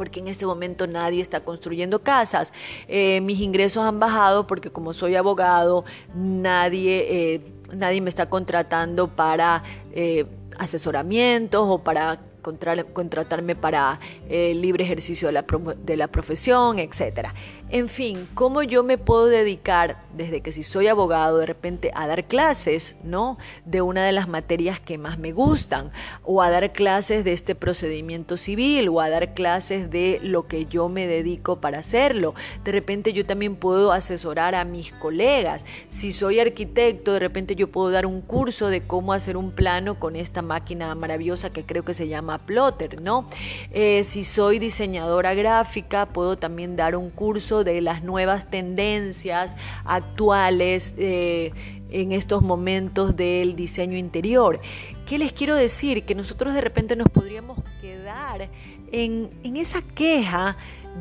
porque 0.00 0.20
en 0.20 0.28
este 0.28 0.46
momento 0.46 0.86
nadie 0.86 1.20
está 1.20 1.40
construyendo 1.40 1.98
casas. 1.98 2.54
Eh, 2.88 3.20
mis 3.20 3.38
ingresos 3.38 3.84
han 3.84 4.00
bajado 4.00 4.46
porque 4.46 4.70
como 4.70 4.94
soy 4.94 5.14
abogado, 5.14 5.84
nadie, 6.14 7.34
eh, 7.34 7.40
nadie 7.74 8.00
me 8.00 8.08
está 8.08 8.24
contratando 8.30 9.08
para 9.08 9.62
eh, 9.92 10.24
asesoramientos 10.58 11.66
o 11.68 11.80
para 11.84 12.18
contratarme 12.40 13.54
para 13.54 14.00
libre 14.30 14.84
ejercicio 14.84 15.28
de 15.28 15.32
la, 15.32 15.44
de 15.84 15.96
la 15.98 16.08
profesión, 16.08 16.78
etcétera. 16.78 17.34
En 17.72 17.88
fin, 17.88 18.28
¿cómo 18.34 18.64
yo 18.64 18.82
me 18.82 18.98
puedo 18.98 19.26
dedicar 19.26 20.02
desde 20.12 20.40
que 20.40 20.50
si 20.50 20.64
soy 20.64 20.88
abogado 20.88 21.38
de 21.38 21.46
repente 21.46 21.92
a 21.94 22.08
dar 22.08 22.24
clases, 22.24 22.96
¿no? 23.04 23.38
De 23.64 23.80
una 23.80 24.04
de 24.04 24.10
las 24.10 24.26
materias 24.26 24.80
que 24.80 24.98
más 24.98 25.20
me 25.20 25.30
gustan 25.30 25.92
o 26.24 26.42
a 26.42 26.50
dar 26.50 26.72
clases 26.72 27.24
de 27.24 27.32
este 27.32 27.54
procedimiento 27.54 28.36
civil 28.36 28.88
o 28.88 29.00
a 29.00 29.08
dar 29.08 29.34
clases 29.34 29.88
de 29.88 30.18
lo 30.20 30.48
que 30.48 30.66
yo 30.66 30.88
me 30.88 31.06
dedico 31.06 31.60
para 31.60 31.78
hacerlo. 31.78 32.34
De 32.64 32.72
repente 32.72 33.12
yo 33.12 33.24
también 33.24 33.54
puedo 33.54 33.92
asesorar 33.92 34.56
a 34.56 34.64
mis 34.64 34.90
colegas. 34.94 35.64
Si 35.88 36.12
soy 36.12 36.40
arquitecto, 36.40 37.12
de 37.12 37.20
repente 37.20 37.54
yo 37.54 37.70
puedo 37.70 37.92
dar 37.92 38.04
un 38.04 38.20
curso 38.20 38.66
de 38.66 38.82
cómo 38.82 39.12
hacer 39.12 39.36
un 39.36 39.52
plano 39.52 40.00
con 40.00 40.16
esta 40.16 40.42
máquina 40.42 40.92
maravillosa 40.96 41.52
que 41.52 41.64
creo 41.64 41.84
que 41.84 41.94
se 41.94 42.08
llama 42.08 42.38
Plotter, 42.38 43.00
¿no? 43.00 43.28
Eh, 43.70 44.02
si 44.02 44.24
soy 44.24 44.58
diseñadora 44.58 45.34
gráfica, 45.34 46.06
puedo 46.06 46.36
también 46.36 46.74
dar 46.74 46.96
un 46.96 47.10
curso 47.10 47.59
de 47.64 47.80
las 47.80 48.02
nuevas 48.02 48.50
tendencias 48.50 49.56
actuales 49.84 50.94
eh, 50.96 51.52
en 51.90 52.12
estos 52.12 52.42
momentos 52.42 53.16
del 53.16 53.56
diseño 53.56 53.96
interior. 53.96 54.60
¿Qué 55.06 55.18
les 55.18 55.32
quiero 55.32 55.54
decir? 55.54 56.04
Que 56.04 56.14
nosotros 56.14 56.54
de 56.54 56.60
repente 56.60 56.96
nos 56.96 57.08
podríamos 57.08 57.58
quedar 57.80 58.48
en, 58.92 59.30
en 59.42 59.56
esa 59.56 59.82
queja 59.82 60.56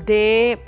de 0.05 0.59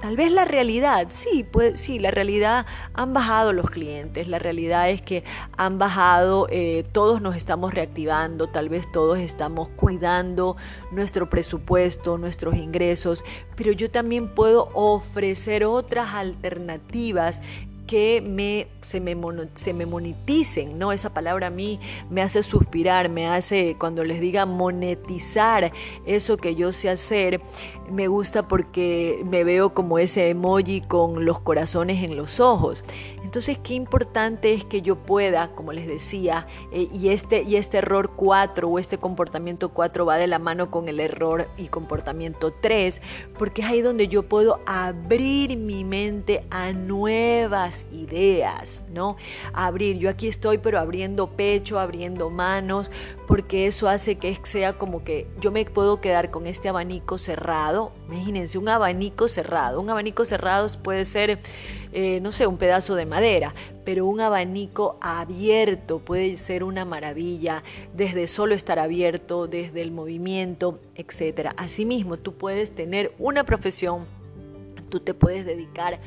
Tal 0.00 0.16
vez 0.16 0.32
la 0.32 0.46
realidad, 0.46 1.08
sí, 1.10 1.44
pues 1.44 1.78
sí, 1.78 1.98
la 1.98 2.10
realidad 2.10 2.64
han 2.94 3.12
bajado 3.12 3.52
los 3.52 3.68
clientes, 3.68 4.28
la 4.28 4.38
realidad 4.38 4.88
es 4.88 5.02
que 5.02 5.24
han 5.58 5.78
bajado, 5.78 6.46
eh, 6.50 6.86
todos 6.92 7.20
nos 7.20 7.36
estamos 7.36 7.74
reactivando, 7.74 8.46
tal 8.46 8.70
vez 8.70 8.90
todos 8.90 9.18
estamos 9.18 9.68
cuidando 9.68 10.56
nuestro 10.90 11.28
presupuesto, 11.28 12.16
nuestros 12.16 12.56
ingresos, 12.56 13.24
pero 13.56 13.72
yo 13.72 13.90
también 13.90 14.34
puedo 14.34 14.70
ofrecer 14.72 15.64
otras 15.64 16.14
alternativas 16.14 17.42
que 17.90 18.20
me, 18.24 18.68
se, 18.82 19.00
me, 19.00 19.16
se 19.56 19.74
me 19.74 19.84
moneticen, 19.84 20.78
¿no? 20.78 20.92
Esa 20.92 21.12
palabra 21.12 21.48
a 21.48 21.50
mí 21.50 21.80
me 22.08 22.22
hace 22.22 22.44
suspirar, 22.44 23.08
me 23.08 23.26
hace, 23.26 23.74
cuando 23.80 24.04
les 24.04 24.20
diga 24.20 24.46
monetizar 24.46 25.72
eso 26.06 26.36
que 26.36 26.54
yo 26.54 26.72
sé 26.72 26.88
hacer, 26.88 27.40
me 27.90 28.06
gusta 28.06 28.46
porque 28.46 29.24
me 29.28 29.42
veo 29.42 29.74
como 29.74 29.98
ese 29.98 30.28
emoji 30.28 30.82
con 30.82 31.24
los 31.24 31.40
corazones 31.40 32.04
en 32.04 32.16
los 32.16 32.38
ojos. 32.38 32.84
Entonces, 33.30 33.58
qué 33.58 33.74
importante 33.74 34.52
es 34.54 34.64
que 34.64 34.82
yo 34.82 34.96
pueda, 34.96 35.52
como 35.54 35.72
les 35.72 35.86
decía, 35.86 36.48
eh, 36.72 36.88
y, 36.92 37.10
este, 37.10 37.42
y 37.42 37.54
este 37.54 37.78
error 37.78 38.10
4 38.16 38.68
o 38.68 38.76
este 38.80 38.98
comportamiento 38.98 39.68
4 39.68 40.04
va 40.04 40.16
de 40.16 40.26
la 40.26 40.40
mano 40.40 40.72
con 40.72 40.88
el 40.88 40.98
error 40.98 41.46
y 41.56 41.68
comportamiento 41.68 42.52
3, 42.60 43.00
porque 43.38 43.62
es 43.62 43.68
ahí 43.68 43.82
donde 43.82 44.08
yo 44.08 44.24
puedo 44.24 44.58
abrir 44.66 45.56
mi 45.56 45.84
mente 45.84 46.44
a 46.50 46.72
nuevas 46.72 47.86
ideas, 47.92 48.82
¿no? 48.92 49.14
Abrir, 49.52 49.98
yo 49.98 50.10
aquí 50.10 50.26
estoy, 50.26 50.58
pero 50.58 50.80
abriendo 50.80 51.28
pecho, 51.28 51.78
abriendo 51.78 52.30
manos, 52.30 52.90
porque 53.28 53.68
eso 53.68 53.88
hace 53.88 54.16
que 54.16 54.36
sea 54.42 54.72
como 54.72 55.04
que 55.04 55.28
yo 55.40 55.52
me 55.52 55.64
puedo 55.66 56.00
quedar 56.00 56.32
con 56.32 56.48
este 56.48 56.68
abanico 56.68 57.16
cerrado. 57.16 57.92
Imagínense, 58.08 58.58
un 58.58 58.68
abanico 58.68 59.28
cerrado. 59.28 59.80
Un 59.80 59.88
abanico 59.88 60.24
cerrado 60.24 60.66
puede 60.82 61.04
ser, 61.04 61.38
eh, 61.92 62.20
no 62.20 62.30
sé, 62.32 62.46
un 62.46 62.56
pedazo 62.56 62.94
de 62.94 63.06
madera, 63.06 63.54
pero 63.84 64.06
un 64.06 64.20
abanico 64.20 64.96
abierto 65.00 65.98
puede 65.98 66.36
ser 66.36 66.62
una 66.62 66.84
maravilla, 66.84 67.64
desde 67.94 68.28
solo 68.28 68.54
estar 68.54 68.78
abierto, 68.78 69.48
desde 69.48 69.82
el 69.82 69.90
movimiento, 69.90 70.78
etc. 70.94 71.50
Asimismo, 71.56 72.16
tú 72.16 72.34
puedes 72.34 72.72
tener 72.72 73.12
una 73.18 73.44
profesión, 73.44 74.06
tú 74.88 75.00
te 75.00 75.14
puedes 75.14 75.44
dedicar 75.44 75.98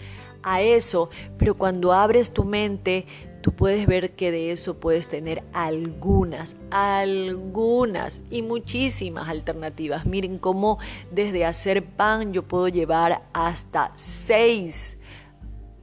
a 0.41 0.61
eso, 0.61 1.09
pero 1.37 1.55
cuando 1.55 1.93
abres 1.93 2.31
tu 2.31 2.45
mente, 2.45 3.05
tú 3.41 3.51
puedes 3.51 3.85
ver 3.85 4.11
que 4.11 4.31
de 4.31 4.51
eso 4.51 4.79
puedes 4.79 5.09
tener 5.09 5.43
algunas, 5.51 6.55
algunas 6.71 8.21
y 8.31 8.41
muchísimas 8.41 9.27
alternativas. 9.27 10.05
Miren 10.05 10.37
cómo 10.37 10.79
desde 11.11 11.45
hacer 11.45 11.83
pan 11.83 12.31
yo 12.31 12.43
puedo 12.43 12.69
llevar 12.69 13.23
hasta 13.33 13.91
seis 13.95 14.97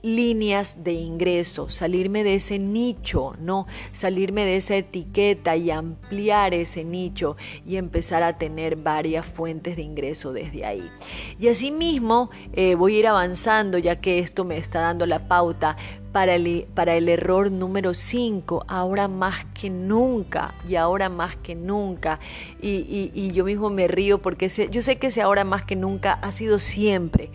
líneas 0.03 0.85
de 0.85 0.93
ingreso, 0.93 1.69
salirme 1.69 2.25
de 2.25 2.35
ese 2.35 2.59
nicho, 2.59 3.35
¿no? 3.41 3.67
Salirme 3.93 4.45
de 4.45 4.57
esa 4.57 4.77
etiqueta 4.77 5.57
y 5.57 5.71
ampliar 5.71 6.55
ese 6.55 6.85
nicho 6.85 7.37
y 7.67 7.77
empezar 7.77 8.23
a 8.23 8.39
tener 8.39 8.77
varias 8.77 9.27
fuentes 9.27 9.77
de 9.77 9.83
ingreso 9.83 10.33
desde 10.33 10.65
ahí. 10.65 10.91
Y 11.39 11.49
asimismo 11.49 12.31
eh, 12.53 12.75
voy 12.75 12.97
a 12.97 12.99
ir 13.01 13.07
avanzando 13.09 13.79
ya 13.79 14.01
que 14.01 14.19
esto 14.19 14.45
me 14.45 14.57
está 14.57 14.81
dando 14.81 15.07
la 15.07 15.29
pauta 15.29 15.77
para 16.13 16.35
el, 16.35 16.67
para 16.75 16.97
el 16.97 17.09
error 17.09 17.51
número 17.53 17.95
5, 17.95 18.65
ahora 18.67 19.07
más 19.07 19.45
que 19.55 19.71
nunca, 19.71 20.55
y 20.69 20.75
ahora 20.75 21.09
más 21.09 21.37
que 21.37 21.55
nunca. 21.55 22.19
Y, 22.61 23.11
y 23.15 23.31
yo 23.31 23.45
mismo 23.45 23.71
me 23.71 23.87
río 23.87 24.21
porque 24.21 24.49
yo 24.49 24.83
sé 24.83 24.99
que 24.99 25.09
ese 25.09 25.23
ahora 25.23 25.45
más 25.45 25.65
que 25.65 25.77
nunca 25.77 26.15
ha 26.15 26.33
sido 26.33 26.59
siempre, 26.59 27.31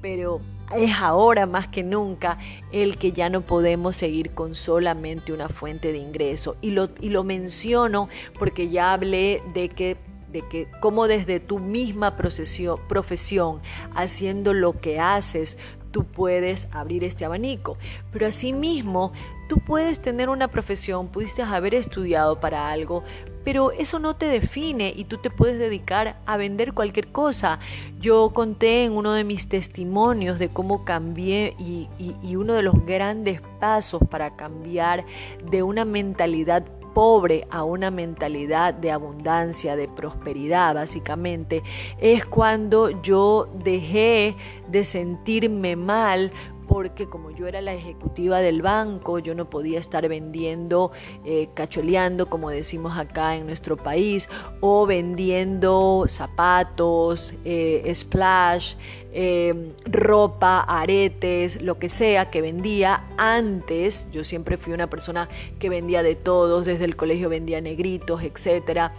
pero 0.00 0.40
es 0.74 0.92
ahora 0.98 1.46
más 1.46 1.68
que 1.68 1.82
nunca 1.82 2.38
el 2.72 2.98
que 2.98 3.12
ya 3.12 3.28
no 3.28 3.42
podemos 3.42 3.96
seguir 3.96 4.32
con 4.32 4.54
solamente 4.54 5.32
una 5.32 5.48
fuente 5.48 5.92
de 5.92 5.98
ingreso. 5.98 6.56
Y 6.60 6.70
lo, 6.70 6.90
y 7.00 7.10
lo 7.10 7.24
menciono 7.24 8.08
porque 8.38 8.68
ya 8.68 8.92
hablé 8.92 9.42
de 9.54 9.68
que 9.68 9.96
de 10.32 10.42
que 10.42 10.68
como 10.80 11.06
desde 11.06 11.40
tu 11.40 11.60
misma 11.60 12.16
profesión, 12.16 13.60
haciendo 13.94 14.52
lo 14.52 14.80
que 14.80 14.98
haces, 15.00 15.56
tú 15.90 16.04
puedes 16.04 16.68
abrir 16.72 17.04
este 17.04 17.24
abanico. 17.24 17.76
Pero 18.12 18.26
asimismo, 18.26 19.12
tú 19.48 19.58
puedes 19.58 20.00
tener 20.00 20.28
una 20.28 20.48
profesión, 20.48 21.08
pudiste 21.08 21.42
haber 21.42 21.74
estudiado 21.74 22.40
para 22.40 22.70
algo, 22.70 23.04
pero 23.44 23.70
eso 23.70 24.00
no 24.00 24.16
te 24.16 24.26
define 24.26 24.92
y 24.96 25.04
tú 25.04 25.18
te 25.18 25.30
puedes 25.30 25.56
dedicar 25.56 26.18
a 26.26 26.36
vender 26.36 26.72
cualquier 26.72 27.12
cosa. 27.12 27.60
Yo 28.00 28.32
conté 28.34 28.84
en 28.84 28.92
uno 28.92 29.12
de 29.12 29.22
mis 29.22 29.48
testimonios 29.48 30.40
de 30.40 30.48
cómo 30.48 30.84
cambié 30.84 31.54
y, 31.56 31.88
y 32.22 32.34
uno 32.34 32.54
de 32.54 32.62
los 32.62 32.84
grandes 32.84 33.40
pasos 33.60 34.02
para 34.10 34.34
cambiar 34.34 35.04
de 35.48 35.62
una 35.62 35.84
mentalidad 35.84 36.64
pobre 36.96 37.46
a 37.50 37.62
una 37.62 37.90
mentalidad 37.90 38.72
de 38.72 38.90
abundancia, 38.90 39.76
de 39.76 39.86
prosperidad, 39.86 40.76
básicamente, 40.76 41.62
es 41.98 42.24
cuando 42.24 43.02
yo 43.02 43.50
dejé 43.62 44.34
de 44.68 44.82
sentirme 44.86 45.76
mal 45.76 46.32
porque 46.66 47.06
como 47.06 47.30
yo 47.30 47.46
era 47.46 47.60
la 47.60 47.74
ejecutiva 47.74 48.40
del 48.40 48.62
banco, 48.62 49.18
yo 49.18 49.34
no 49.34 49.48
podía 49.48 49.78
estar 49.78 50.08
vendiendo, 50.08 50.92
eh, 51.24 51.48
cacholeando, 51.54 52.26
como 52.26 52.50
decimos 52.50 52.96
acá 52.96 53.36
en 53.36 53.46
nuestro 53.46 53.76
país, 53.76 54.28
o 54.60 54.86
vendiendo 54.86 56.04
zapatos, 56.08 57.34
eh, 57.44 57.90
splash, 57.94 58.74
eh, 59.12 59.72
ropa, 59.86 60.60
aretes, 60.60 61.62
lo 61.62 61.78
que 61.78 61.88
sea 61.88 62.30
que 62.30 62.40
vendía 62.40 63.04
antes. 63.16 64.08
Yo 64.12 64.24
siempre 64.24 64.56
fui 64.56 64.72
una 64.72 64.90
persona 64.90 65.28
que 65.58 65.68
vendía 65.68 66.02
de 66.02 66.14
todos, 66.14 66.66
desde 66.66 66.84
el 66.84 66.96
colegio 66.96 67.28
vendía 67.28 67.60
negritos, 67.60 68.22
etc. 68.22 68.90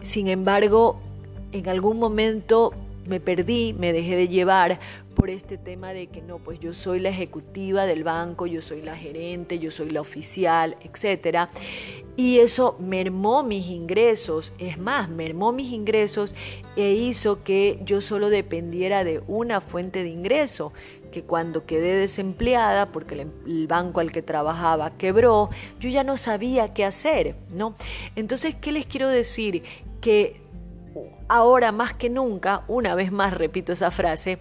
sin 0.00 0.28
embargo, 0.28 0.98
en 1.52 1.68
algún 1.68 1.98
momento 1.98 2.72
me 3.06 3.20
perdí, 3.20 3.72
me 3.72 3.92
dejé 3.92 4.16
de 4.16 4.28
llevar 4.28 4.80
por 5.14 5.30
este 5.30 5.58
tema 5.58 5.92
de 5.92 6.06
que 6.06 6.22
no, 6.22 6.38
pues 6.38 6.60
yo 6.60 6.72
soy 6.74 7.00
la 7.00 7.10
ejecutiva 7.10 7.86
del 7.86 8.04
banco, 8.04 8.46
yo 8.46 8.62
soy 8.62 8.82
la 8.82 8.96
gerente, 8.96 9.58
yo 9.58 9.70
soy 9.70 9.90
la 9.90 10.00
oficial, 10.00 10.76
etcétera. 10.82 11.50
Y 12.16 12.38
eso 12.38 12.76
mermó 12.78 13.42
mis 13.42 13.68
ingresos, 13.68 14.52
es 14.58 14.78
más, 14.78 15.08
mermó 15.08 15.52
mis 15.52 15.72
ingresos 15.72 16.34
e 16.76 16.92
hizo 16.92 17.42
que 17.42 17.80
yo 17.84 18.00
solo 18.00 18.28
dependiera 18.28 19.02
de 19.04 19.22
una 19.26 19.60
fuente 19.60 20.02
de 20.02 20.10
ingreso, 20.10 20.72
que 21.10 21.22
cuando 21.22 21.66
quedé 21.66 21.94
desempleada 21.94 22.90
porque 22.90 23.14
el, 23.14 23.30
el, 23.46 23.66
banco 23.66 24.00
al 24.00 24.12
que 24.12 24.22
trabajaba 24.22 24.96
quebró, 24.96 25.50
yo 25.78 25.88
ya 25.88 26.04
no 26.04 26.16
sabía 26.16 26.74
qué 26.74 26.84
hacer, 26.84 27.36
¿no? 27.50 27.76
Entonces, 28.16 28.54
¿qué 28.54 28.72
les 28.72 28.86
quiero 28.86 29.08
decir? 29.08 29.62
Que 30.00 30.41
ahora 31.28 31.72
más 31.72 31.94
que 31.94 32.10
nunca, 32.10 32.64
una 32.68 32.94
vez 32.94 33.10
más 33.12 33.32
repito 33.32 33.72
esa 33.72 33.90
frase, 33.90 34.38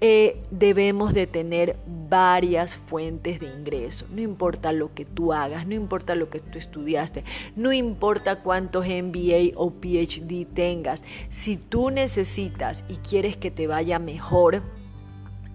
eh, 0.00 0.40
debemos 0.50 1.14
de 1.14 1.26
tener 1.26 1.76
varias 2.08 2.76
fuentes 2.76 3.40
de 3.40 3.46
ingreso. 3.46 4.06
No 4.10 4.20
importa 4.20 4.72
lo 4.72 4.94
que 4.94 5.04
tú 5.04 5.32
hagas, 5.32 5.66
no 5.66 5.74
importa 5.74 6.14
lo 6.14 6.30
que 6.30 6.40
tú 6.40 6.58
estudiaste, 6.58 7.24
no 7.56 7.72
importa 7.72 8.42
cuántos 8.42 8.86
MBA 8.86 9.52
o 9.56 9.70
PhD 9.70 10.46
tengas. 10.46 11.02
Si 11.28 11.56
tú 11.56 11.90
necesitas 11.90 12.84
y 12.88 12.96
quieres 12.96 13.36
que 13.36 13.50
te 13.50 13.66
vaya 13.66 13.98
mejor, 13.98 14.62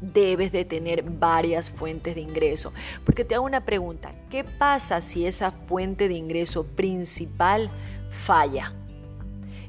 debes 0.02 0.52
de 0.52 0.66
tener 0.66 1.04
varias 1.04 1.70
fuentes 1.70 2.16
de 2.16 2.22
ingreso. 2.22 2.74
Porque 3.04 3.24
te 3.26 3.36
hago 3.36 3.46
una 3.46 3.66
pregunta, 3.66 4.14
¿qué 4.30 4.44
pasa 4.44 5.02
si 5.02 5.26
esa 5.26 5.52
fuente 5.52 6.08
de 6.08 6.16
ingreso 6.16 6.64
principal 6.64 7.70
falla? 8.12 8.74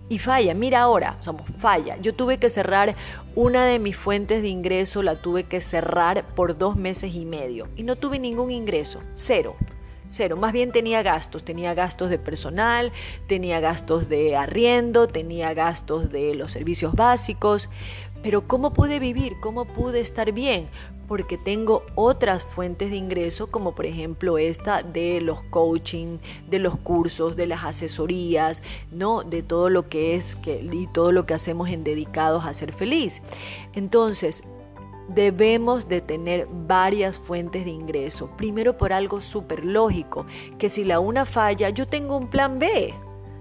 Y 0.09 0.19
falla. 0.19 0.55
Mira 0.55 0.83
ahora, 0.83 1.17
somos 1.21 1.43
falla. 1.59 1.97
Yo 1.99 2.15
tuve 2.15 2.39
que 2.39 2.49
cerrar 2.49 2.95
una 3.35 3.67
de 3.67 3.79
mis 3.79 3.97
fuentes 3.97 4.43
de 4.43 4.49
ingreso, 4.49 5.03
la 5.03 5.17
tuve 5.17 5.45
que 5.45 5.61
cerrar 5.61 6.25
por 6.35 6.57
dos 6.57 6.77
meses 6.77 7.15
y 7.15 7.25
medio 7.25 7.69
y 7.77 7.83
no 7.83 7.97
tuve 7.97 8.19
ningún 8.19 8.51
ingreso, 8.51 9.01
cero. 9.15 9.57
Cero, 10.09 10.37
más 10.37 10.53
bien 10.53 10.71
tenía 10.71 11.03
gastos, 11.03 11.45
tenía 11.45 11.75
gastos 11.75 12.11
de 12.11 12.19
personal, 12.19 12.93
tenía 13.27 13.59
gastos 13.59 14.09
de 14.09 14.37
arriendo, 14.37 15.09
tenía 15.09 15.53
gastos 15.53 16.13
de 16.13 16.35
los 16.37 16.53
servicios 16.53 16.95
básicos, 16.95 17.69
pero 18.27 18.49
¿cómo 18.49 18.73
pude 18.73 18.99
vivir? 18.99 19.37
¿Cómo 19.39 19.67
pude 19.67 20.01
estar 20.01 20.33
bien? 20.33 20.69
porque 21.07 21.39
tengo 21.39 21.85
otras 21.95 22.43
fuentes 22.43 22.91
de 22.91 22.97
ingreso 22.97 23.49
como 23.49 23.77
por 23.77 23.87
ejemplo 23.87 24.39
esta 24.39 24.83
de 24.83 25.21
los 25.21 25.41
coaching, 25.45 26.19
de 26.51 26.59
los 26.59 26.77
cursos, 26.77 27.37
de 27.37 27.47
las 27.47 27.63
asesorías, 27.63 28.61
¿no? 28.91 29.23
De 29.23 29.45
todo 29.45 29.71
lo 29.71 29.89
que 29.89 30.17
es 30.17 30.37
y 30.45 30.89
todo 30.89 31.13
lo 31.13 31.25
que 31.25 31.35
hacemos 31.35 31.69
en 31.69 31.85
dedicados 31.85 32.45
a 32.45 32.55
ser 32.55 32.73
feliz. 32.73 33.23
Entonces, 33.73 34.43
debemos 35.07 35.89
de 35.89 36.01
tener 36.01 36.49
varias 36.67 37.19
fuentes 37.19 37.65
de 37.65 37.71
ingreso. 37.71 38.29
Primero 38.37 38.77
por 38.77 38.93
algo 38.93 39.21
súper 39.21 39.65
lógico, 39.65 40.27
que 40.59 40.71
si 40.71 40.83
la 40.83 40.99
una 40.99 41.25
falla, 41.25 41.71
yo 41.71 41.87
tengo 41.87 42.17
un 42.17 42.27
plan 42.27 42.59
B. 42.59 42.93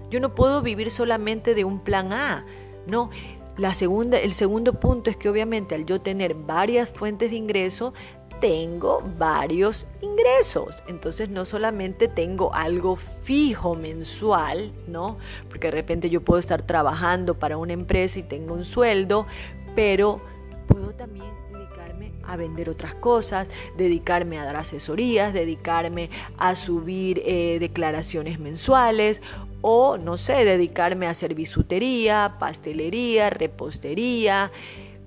Yo 0.08 0.20
no 0.20 0.36
puedo 0.36 0.62
vivir 0.62 0.92
solamente 0.92 1.56
de 1.56 1.64
un 1.64 1.80
plan 1.80 2.12
A. 2.12 2.46
No, 2.86 3.10
la 3.56 3.74
segunda, 3.74 4.18
el 4.18 4.34
segundo 4.34 4.74
punto 4.74 5.10
es 5.10 5.16
que 5.16 5.28
obviamente 5.28 5.74
al 5.74 5.86
yo 5.86 6.00
tener 6.00 6.34
varias 6.34 6.90
fuentes 6.90 7.30
de 7.30 7.36
ingreso, 7.36 7.94
tengo 8.40 9.02
varios 9.18 9.86
ingresos. 10.00 10.82
Entonces 10.88 11.28
no 11.30 11.44
solamente 11.44 12.08
tengo 12.08 12.54
algo 12.54 12.96
fijo 12.96 13.74
mensual, 13.74 14.72
¿no? 14.86 15.18
Porque 15.48 15.68
de 15.68 15.72
repente 15.72 16.10
yo 16.10 16.22
puedo 16.22 16.38
estar 16.38 16.62
trabajando 16.62 17.38
para 17.38 17.56
una 17.56 17.72
empresa 17.72 18.18
y 18.18 18.22
tengo 18.22 18.54
un 18.54 18.64
sueldo, 18.64 19.26
pero 19.74 20.20
puedo 20.66 20.90
también 20.90 21.26
dedicarme 21.52 22.12
a 22.24 22.36
vender 22.36 22.68
otras 22.68 22.94
cosas, 22.94 23.48
dedicarme 23.76 24.38
a 24.38 24.44
dar 24.44 24.56
asesorías, 24.56 25.32
dedicarme 25.32 26.10
a 26.36 26.56
subir 26.56 27.22
eh, 27.24 27.58
declaraciones 27.58 28.38
mensuales 28.38 29.22
o, 29.60 29.98
no 29.98 30.18
sé, 30.18 30.44
dedicarme 30.44 31.06
a 31.06 31.10
hacer 31.10 31.34
bisutería, 31.34 32.36
pastelería, 32.38 33.30
repostería, 33.30 34.50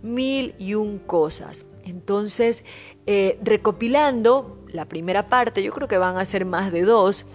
mil 0.01 0.55
y 0.57 0.73
un 0.73 0.99
cosas. 0.99 1.65
Entonces, 1.83 2.63
eh, 3.05 3.39
recopilando 3.41 4.57
la 4.71 4.85
primera 4.85 5.29
parte, 5.29 5.63
yo 5.63 5.71
creo 5.71 5.88
que 5.88 5.97
van 5.97 6.17
a 6.17 6.25
ser 6.25 6.45
más 6.45 6.71
de 6.71 6.83
dos, 6.83 7.25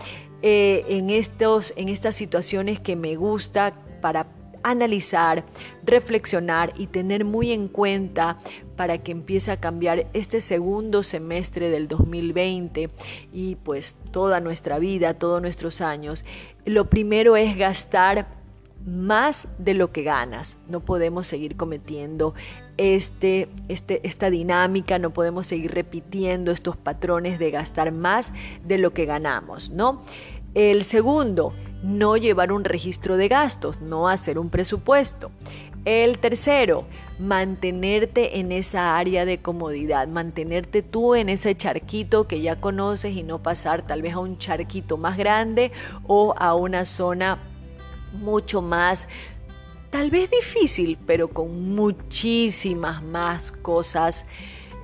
eh, 0.43 0.85
en, 0.89 1.11
estos, 1.11 1.73
en 1.77 1.89
estas 1.89 2.15
situaciones 2.15 2.79
que 2.79 2.97
me 2.97 3.17
gusta 3.17 3.75
para 4.01 4.27
analizar, 4.65 5.45
reflexionar 5.85 6.73
y 6.77 6.89
tener 6.89 7.25
muy 7.25 7.53
en 7.53 7.69
cuenta 7.69 8.39
para 8.77 8.99
que 8.99 9.13
empiece 9.13 9.53
a 9.53 9.61
cambiar 9.61 10.09
este 10.15 10.41
segundo 10.41 11.05
semestre 11.05 11.71
del 11.71 11.87
2020 11.87 12.91
y 13.33 13.55
pues 13.57 13.95
toda 14.11 14.41
nuestra 14.41 14.81
vida, 14.81 15.15
todos 15.15 15.41
nuestros 15.41 15.81
años. 15.81 16.25
Lo 16.65 16.91
primero 16.91 17.37
es 17.37 17.57
gastar 17.57 18.27
más 18.85 19.49
de 19.59 19.75
lo 19.75 19.93
que 19.93 20.03
ganas. 20.03 20.59
No 20.69 20.81
podemos 20.81 21.27
seguir 21.27 21.57
cometiendo 21.57 22.35
este, 22.77 23.49
este, 23.69 24.07
esta 24.07 24.31
dinámica, 24.31 24.99
no 24.99 25.11
podemos 25.11 25.47
seguir 25.47 25.73
repitiendo 25.73 26.51
estos 26.51 26.77
patrones 26.77 27.39
de 27.39 27.51
gastar 27.51 27.93
más 27.93 28.33
de 28.65 28.79
lo 28.79 28.93
que 28.93 29.05
ganamos, 29.05 29.71
¿no? 29.71 30.03
El 30.55 30.85
segundo, 30.85 31.53
no 31.85 32.17
llevar 32.17 32.51
un 32.51 32.65
registro 32.65 33.17
de 33.17 33.29
gastos, 33.29 33.81
no 33.81 34.09
hacer 34.09 34.39
un 34.39 34.49
presupuesto. 34.49 35.31
El 35.85 36.19
tercero, 36.19 36.87
mantenerte 37.19 38.39
en 38.39 38.53
esa 38.53 38.97
área 38.97 39.27
de 39.27 39.43
comodidad, 39.43 40.09
mantenerte 40.09 40.83
tú 40.83 41.15
en 41.15 41.29
ese 41.29 41.55
charquito 41.55 42.27
que 42.27 42.41
ya 42.41 42.59
conoces 42.59 43.15
y 43.15 43.23
no 43.23 43.43
pasar 43.43 43.87
tal 43.87 44.01
vez 44.01 44.15
a 44.15 44.19
un 44.21 44.39
charquito 44.39 44.97
más 44.97 45.19
grande 45.19 45.73
o 46.07 46.35
a 46.39 46.55
una 46.55 46.87
zona 46.87 47.37
mucho 48.15 48.63
más, 48.63 49.07
tal 49.91 50.11
vez 50.11 50.31
difícil, 50.31 50.97
pero 51.07 51.29
con 51.29 51.75
muchísimas 51.75 53.03
más 53.03 53.53
cosas 53.53 54.25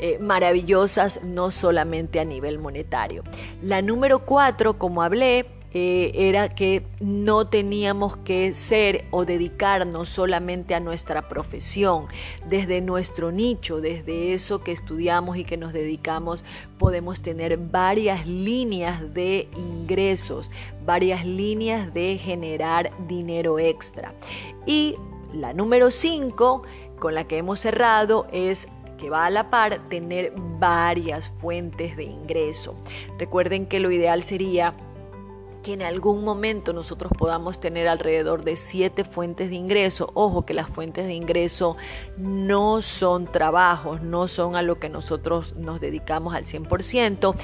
eh, 0.00 0.18
maravillosas, 0.18 1.22
no 1.24 1.50
solamente 1.50 2.20
a 2.20 2.24
nivel 2.26 2.58
monetario. 2.58 3.22
La 3.62 3.80
número 3.80 4.26
cuatro, 4.26 4.78
como 4.78 5.02
hablé, 5.02 5.46
eh, 5.72 6.10
era 6.14 6.48
que 6.54 6.82
no 7.00 7.46
teníamos 7.46 8.16
que 8.16 8.54
ser 8.54 9.04
o 9.10 9.24
dedicarnos 9.24 10.08
solamente 10.08 10.74
a 10.74 10.80
nuestra 10.80 11.28
profesión, 11.28 12.06
desde 12.48 12.80
nuestro 12.80 13.30
nicho, 13.30 13.80
desde 13.80 14.32
eso 14.32 14.62
que 14.64 14.72
estudiamos 14.72 15.36
y 15.36 15.44
que 15.44 15.56
nos 15.56 15.72
dedicamos, 15.72 16.44
podemos 16.78 17.20
tener 17.20 17.56
varias 17.56 18.26
líneas 18.26 19.14
de 19.14 19.48
ingresos, 19.56 20.50
varias 20.84 21.24
líneas 21.24 21.94
de 21.94 22.18
generar 22.18 22.90
dinero 23.06 23.58
extra. 23.58 24.12
Y 24.66 24.96
la 25.32 25.52
número 25.52 25.90
5, 25.90 26.62
con 26.98 27.14
la 27.14 27.24
que 27.28 27.38
hemos 27.38 27.60
cerrado, 27.60 28.26
es 28.32 28.68
que 28.98 29.08
va 29.08 29.26
a 29.26 29.30
la 29.30 29.50
par 29.50 29.88
tener 29.88 30.32
varias 30.58 31.30
fuentes 31.30 31.96
de 31.96 32.04
ingreso. 32.04 32.74
Recuerden 33.18 33.66
que 33.66 33.80
lo 33.80 33.90
ideal 33.90 34.22
sería 34.22 34.74
que 35.62 35.72
en 35.72 35.82
algún 35.82 36.24
momento 36.24 36.72
nosotros 36.72 37.12
podamos 37.16 37.60
tener 37.60 37.88
alrededor 37.88 38.44
de 38.44 38.56
siete 38.56 39.04
fuentes 39.04 39.50
de 39.50 39.56
ingreso. 39.56 40.10
Ojo 40.14 40.46
que 40.46 40.54
las 40.54 40.68
fuentes 40.68 41.06
de 41.06 41.14
ingreso 41.14 41.76
no 42.16 42.82
son 42.82 43.26
trabajos, 43.26 44.02
no 44.02 44.28
son 44.28 44.56
a 44.56 44.62
lo 44.62 44.78
que 44.78 44.88
nosotros 44.88 45.54
nos 45.56 45.80
dedicamos 45.80 46.34
al 46.34 46.44
100%. 46.44 47.34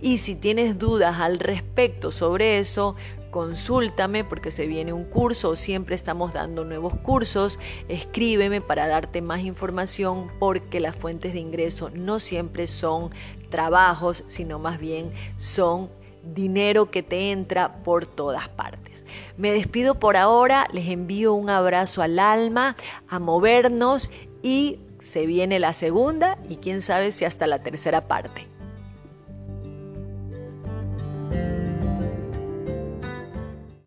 Y 0.00 0.18
si 0.18 0.34
tienes 0.34 0.78
dudas 0.78 1.20
al 1.20 1.38
respecto 1.38 2.10
sobre 2.10 2.58
eso, 2.58 2.96
consúltame 3.32 4.24
porque 4.24 4.50
se 4.50 4.66
viene 4.66 4.92
un 4.92 5.04
curso 5.04 5.56
siempre 5.56 5.96
estamos 5.96 6.34
dando 6.34 6.64
nuevos 6.64 6.94
cursos, 6.96 7.58
escríbeme 7.88 8.60
para 8.60 8.86
darte 8.86 9.22
más 9.22 9.40
información 9.40 10.30
porque 10.38 10.78
las 10.78 10.94
fuentes 10.94 11.32
de 11.32 11.40
ingreso 11.40 11.90
no 11.90 12.20
siempre 12.20 12.66
son 12.68 13.10
trabajos, 13.48 14.22
sino 14.28 14.58
más 14.58 14.78
bien 14.78 15.10
son 15.36 15.90
dinero 16.24 16.90
que 16.90 17.02
te 17.02 17.30
entra 17.30 17.82
por 17.82 18.06
todas 18.06 18.48
partes. 18.48 19.04
Me 19.36 19.52
despido 19.52 19.98
por 19.98 20.16
ahora, 20.16 20.68
les 20.72 20.88
envío 20.88 21.34
un 21.34 21.50
abrazo 21.50 22.02
al 22.02 22.18
alma, 22.18 22.76
a 23.08 23.18
movernos 23.18 24.10
y 24.42 24.78
se 25.00 25.26
viene 25.26 25.58
la 25.58 25.74
segunda 25.74 26.38
y 26.48 26.56
quién 26.56 26.82
sabe 26.82 27.12
si 27.12 27.24
hasta 27.24 27.46
la 27.46 27.62
tercera 27.62 28.06
parte. 28.08 28.51